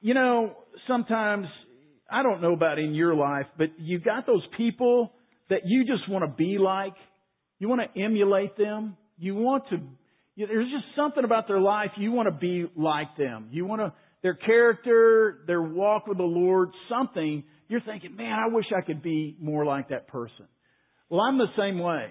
you 0.00 0.14
know, 0.14 0.56
sometimes, 0.88 1.46
I 2.12 2.22
don't 2.22 2.42
know 2.42 2.52
about 2.52 2.78
in 2.78 2.94
your 2.94 3.14
life, 3.14 3.46
but 3.56 3.68
you 3.78 3.98
got 3.98 4.26
those 4.26 4.46
people 4.56 5.12
that 5.48 5.60
you 5.64 5.84
just 5.86 6.08
want 6.10 6.24
to 6.24 6.30
be 6.30 6.58
like. 6.58 6.94
You 7.58 7.68
want 7.68 7.80
to 7.80 8.00
emulate 8.00 8.56
them. 8.58 8.96
You 9.18 9.34
want 9.34 9.64
to, 9.70 9.78
there's 10.36 10.70
just 10.70 10.84
something 10.96 11.24
about 11.24 11.48
their 11.48 11.60
life 11.60 11.90
you 11.96 12.12
want 12.12 12.26
to 12.26 12.32
be 12.32 12.66
like 12.76 13.16
them. 13.16 13.48
You 13.50 13.64
want 13.64 13.80
to, 13.80 13.92
their 14.22 14.34
character, 14.34 15.38
their 15.46 15.62
walk 15.62 16.06
with 16.06 16.18
the 16.18 16.24
Lord, 16.24 16.70
something, 16.88 17.44
you're 17.68 17.80
thinking, 17.80 18.14
man, 18.14 18.32
I 18.32 18.52
wish 18.52 18.66
I 18.76 18.82
could 18.84 19.02
be 19.02 19.36
more 19.40 19.64
like 19.64 19.88
that 19.88 20.06
person. 20.08 20.46
Well, 21.08 21.20
I'm 21.20 21.38
the 21.38 21.46
same 21.56 21.78
way. 21.78 22.06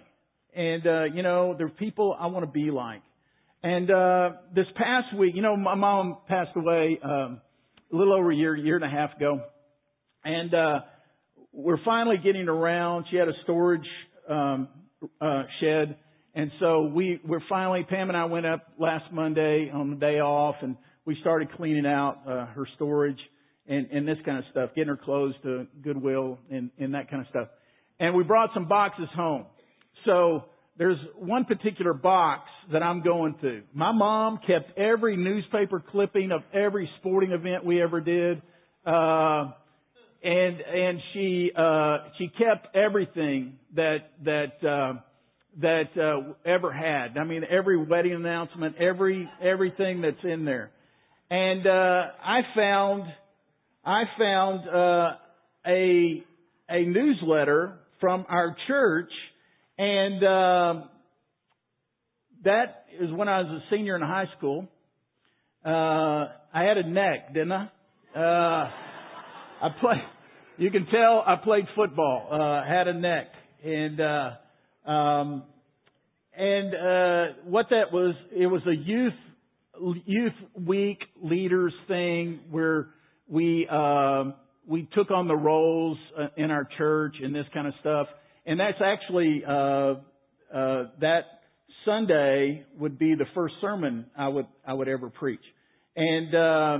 And, 0.55 0.87
uh, 0.87 1.03
you 1.13 1.21
know, 1.21 1.55
there 1.57 1.67
are 1.67 1.69
people 1.69 2.15
I 2.19 2.27
want 2.27 2.45
to 2.45 2.51
be 2.51 2.71
like. 2.71 3.01
And, 3.63 3.91
uh, 3.91 4.29
this 4.55 4.65
past 4.75 5.15
week, 5.17 5.35
you 5.35 5.41
know, 5.41 5.55
my 5.55 5.75
mom 5.75 6.17
passed 6.27 6.55
away, 6.55 6.99
um, 7.03 7.41
a 7.93 7.95
little 7.95 8.13
over 8.13 8.31
a 8.31 8.35
year, 8.35 8.55
year 8.55 8.75
and 8.75 8.85
a 8.85 8.89
half 8.89 9.15
ago. 9.15 9.41
And, 10.23 10.53
uh, 10.53 10.79
we're 11.53 11.83
finally 11.83 12.17
getting 12.23 12.47
around. 12.47 13.05
She 13.11 13.17
had 13.17 13.27
a 13.27 13.33
storage, 13.43 13.87
um, 14.29 14.69
uh, 15.19 15.43
shed. 15.59 15.97
And 16.33 16.51
so 16.59 16.83
we, 16.83 17.19
we're 17.25 17.41
finally, 17.49 17.85
Pam 17.89 18.09
and 18.09 18.17
I 18.17 18.25
went 18.25 18.45
up 18.45 18.67
last 18.79 19.11
Monday 19.11 19.69
on 19.73 19.89
the 19.89 19.95
day 19.97 20.19
off 20.19 20.55
and 20.61 20.77
we 21.05 21.17
started 21.19 21.51
cleaning 21.53 21.85
out 21.85 22.19
uh, 22.25 22.45
her 22.47 22.65
storage 22.75 23.19
and, 23.67 23.87
and 23.91 24.07
this 24.07 24.17
kind 24.25 24.37
of 24.37 24.45
stuff, 24.51 24.69
getting 24.75 24.89
her 24.89 24.97
clothes 24.97 25.33
to 25.43 25.67
Goodwill 25.81 26.39
and, 26.49 26.69
and 26.77 26.93
that 26.93 27.09
kind 27.09 27.21
of 27.21 27.27
stuff. 27.29 27.47
And 27.99 28.15
we 28.15 28.23
brought 28.23 28.51
some 28.53 28.67
boxes 28.67 29.09
home. 29.13 29.45
So 30.05 30.45
there's 30.77 30.97
one 31.17 31.45
particular 31.45 31.93
box 31.93 32.43
that 32.71 32.81
I'm 32.81 33.03
going 33.03 33.35
to. 33.41 33.61
My 33.73 33.91
mom 33.91 34.39
kept 34.47 34.77
every 34.77 35.17
newspaper 35.17 35.83
clipping 35.91 36.31
of 36.31 36.41
every 36.53 36.89
sporting 36.99 37.31
event 37.31 37.65
we 37.65 37.81
ever 37.81 37.99
did. 37.99 38.41
Uh, 38.85 39.51
and, 40.23 40.61
and 40.61 40.99
she, 41.13 41.51
uh, 41.55 41.97
she 42.17 42.27
kept 42.27 42.75
everything 42.75 43.57
that, 43.75 44.11
that, 44.23 44.67
uh, 44.67 44.93
that, 45.61 45.97
uh, 45.97 46.33
ever 46.45 46.71
had. 46.71 47.17
I 47.17 47.23
mean, 47.23 47.43
every 47.49 47.77
wedding 47.77 48.13
announcement, 48.13 48.75
every, 48.79 49.29
everything 49.41 50.01
that's 50.01 50.23
in 50.23 50.45
there. 50.45 50.71
And 51.31 51.65
uh, 51.65 52.01
I 52.25 52.41
found 52.53 53.03
I 53.85 54.03
found 54.19 54.67
uh, 54.67 55.15
a 55.65 56.23
a 56.69 56.85
newsletter 56.85 57.79
from 58.01 58.25
our 58.27 58.55
church, 58.67 59.11
and 59.77 60.23
uh, 60.23 60.83
that 62.43 62.85
is 62.99 63.09
when 63.11 63.29
I 63.29 63.43
was 63.43 63.61
a 63.61 63.73
senior 63.73 63.95
in 63.95 64.01
high 64.01 64.27
school. 64.37 64.67
Uh, 65.65 65.69
I 65.69 66.63
had 66.63 66.77
a 66.77 66.87
neck, 66.89 67.33
didn't 67.33 67.53
I? 67.53 68.90
I 69.61 69.69
play. 69.79 70.01
You 70.57 70.71
can 70.71 70.87
tell 70.87 71.23
I 71.25 71.35
played 71.35 71.65
football. 71.75 72.29
Uh, 72.31 72.67
had 72.67 72.87
a 72.87 72.93
neck, 72.93 73.27
and 73.63 74.01
uh, 74.01 74.89
um, 74.89 75.43
and 76.35 76.73
uh, 76.73 77.33
what 77.45 77.67
that 77.69 77.91
was, 77.91 78.15
it 78.35 78.47
was 78.47 78.61
a 78.65 78.75
youth 78.75 79.13
youth 80.05 80.33
week 80.55 80.99
leaders 81.21 81.73
thing 81.87 82.39
where 82.49 82.87
we 83.27 83.67
uh, 83.71 84.31
we 84.67 84.89
took 84.93 85.11
on 85.11 85.27
the 85.27 85.35
roles 85.35 85.97
uh, 86.17 86.27
in 86.37 86.49
our 86.49 86.67
church 86.77 87.15
and 87.21 87.33
this 87.33 87.45
kind 87.53 87.67
of 87.67 87.73
stuff. 87.81 88.07
And 88.45 88.59
that's 88.59 88.81
actually 88.83 89.43
uh, 89.47 89.51
uh, 89.51 89.95
that 91.01 91.21
Sunday 91.85 92.65
would 92.79 92.97
be 92.97 93.13
the 93.13 93.25
first 93.35 93.55
sermon 93.61 94.07
I 94.17 94.27
would 94.27 94.47
I 94.65 94.73
would 94.73 94.87
ever 94.87 95.11
preach. 95.11 95.43
And 95.95 96.33
uh, 96.33 96.77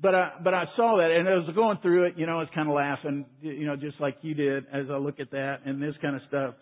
but 0.00 0.14
I 0.14 0.32
but 0.42 0.54
I 0.54 0.64
saw 0.76 0.96
that 0.98 1.10
and 1.10 1.28
as 1.28 1.32
I 1.32 1.46
was 1.46 1.54
going 1.54 1.78
through 1.82 2.04
it, 2.06 2.14
you 2.16 2.26
know, 2.26 2.36
I 2.36 2.40
was 2.40 2.48
kind 2.54 2.68
of 2.68 2.74
laughing, 2.74 3.26
you 3.42 3.66
know, 3.66 3.76
just 3.76 4.00
like 4.00 4.16
you 4.22 4.34
did 4.34 4.64
as 4.72 4.86
I 4.90 4.96
look 4.96 5.20
at 5.20 5.30
that 5.32 5.60
and 5.66 5.82
this 5.82 5.94
kind 6.00 6.16
of 6.16 6.22
stuff. 6.28 6.54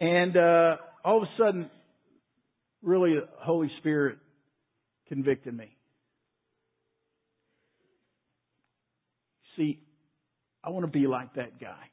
And 0.00 0.36
uh, 0.36 0.76
all 1.04 1.18
of 1.18 1.22
a 1.22 1.30
sudden, 1.38 1.70
really, 2.82 3.14
Holy 3.38 3.70
Spirit 3.78 4.18
convicted 5.08 5.56
me. 5.56 5.76
See, 9.56 9.80
I 10.62 10.70
want 10.70 10.84
to 10.84 10.90
be 10.90 11.06
like 11.06 11.34
that 11.34 11.60
guy. 11.60 11.90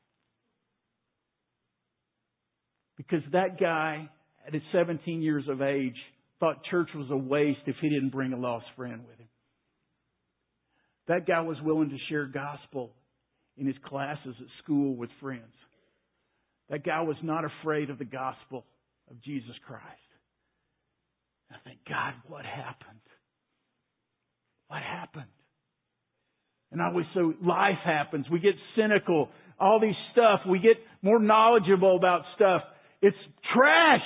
Because 2.97 3.21
that 3.31 3.59
guy, 3.59 4.09
at 4.45 4.53
his 4.53 4.63
17 4.71 5.21
years 5.21 5.45
of 5.47 5.61
age, 5.61 5.95
thought 6.39 6.63
church 6.69 6.89
was 6.95 7.07
a 7.11 7.17
waste 7.17 7.61
if 7.65 7.75
he 7.81 7.89
didn't 7.89 8.09
bring 8.09 8.33
a 8.33 8.37
lost 8.37 8.65
friend 8.75 9.01
with 9.07 9.17
him. 9.17 9.27
That 11.11 11.27
guy 11.27 11.41
was 11.41 11.57
willing 11.61 11.89
to 11.89 11.97
share 12.07 12.25
gospel 12.25 12.89
in 13.57 13.67
his 13.67 13.75
classes 13.85 14.33
at 14.39 14.47
school 14.63 14.95
with 14.95 15.09
friends. 15.19 15.51
That 16.69 16.85
guy 16.85 17.01
was 17.01 17.17
not 17.21 17.43
afraid 17.43 17.89
of 17.89 17.99
the 17.99 18.05
gospel 18.05 18.63
of 19.09 19.21
Jesus 19.21 19.51
Christ. 19.67 19.83
I 21.51 21.55
think, 21.65 21.79
God, 21.85 22.13
what 22.29 22.45
happened? 22.45 23.01
What 24.69 24.81
happened? 24.81 25.25
And 26.71 26.81
I 26.81 26.87
always 26.87 27.07
so 27.13 27.33
life 27.45 27.79
happens. 27.83 28.27
We 28.31 28.39
get 28.39 28.55
cynical. 28.77 29.27
All 29.59 29.81
these 29.81 29.99
stuff. 30.13 30.39
We 30.49 30.59
get 30.59 30.77
more 31.01 31.19
knowledgeable 31.19 31.97
about 31.97 32.21
stuff. 32.37 32.61
It's 33.01 33.17
trash. 33.53 33.99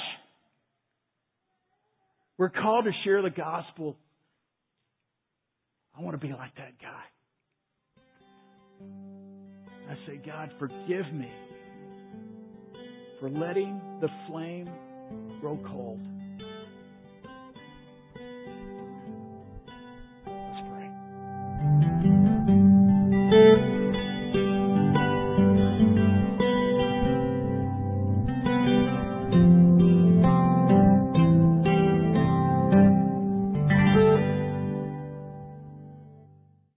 We're 2.39 2.49
called 2.49 2.85
to 2.85 2.91
share 3.03 3.21
the 3.21 3.29
gospel. 3.29 3.95
I 5.97 6.01
want 6.01 6.19
to 6.19 6.27
be 6.27 6.33
like 6.33 6.53
that 6.55 6.73
guy. 6.81 7.03
I 9.89 9.95
say, 10.07 10.19
God, 10.25 10.51
forgive 10.59 11.13
me 11.13 11.31
for 13.19 13.29
letting 13.29 13.79
the 14.01 14.09
flame 14.27 14.69
grow 15.39 15.57
cold. 15.65 16.01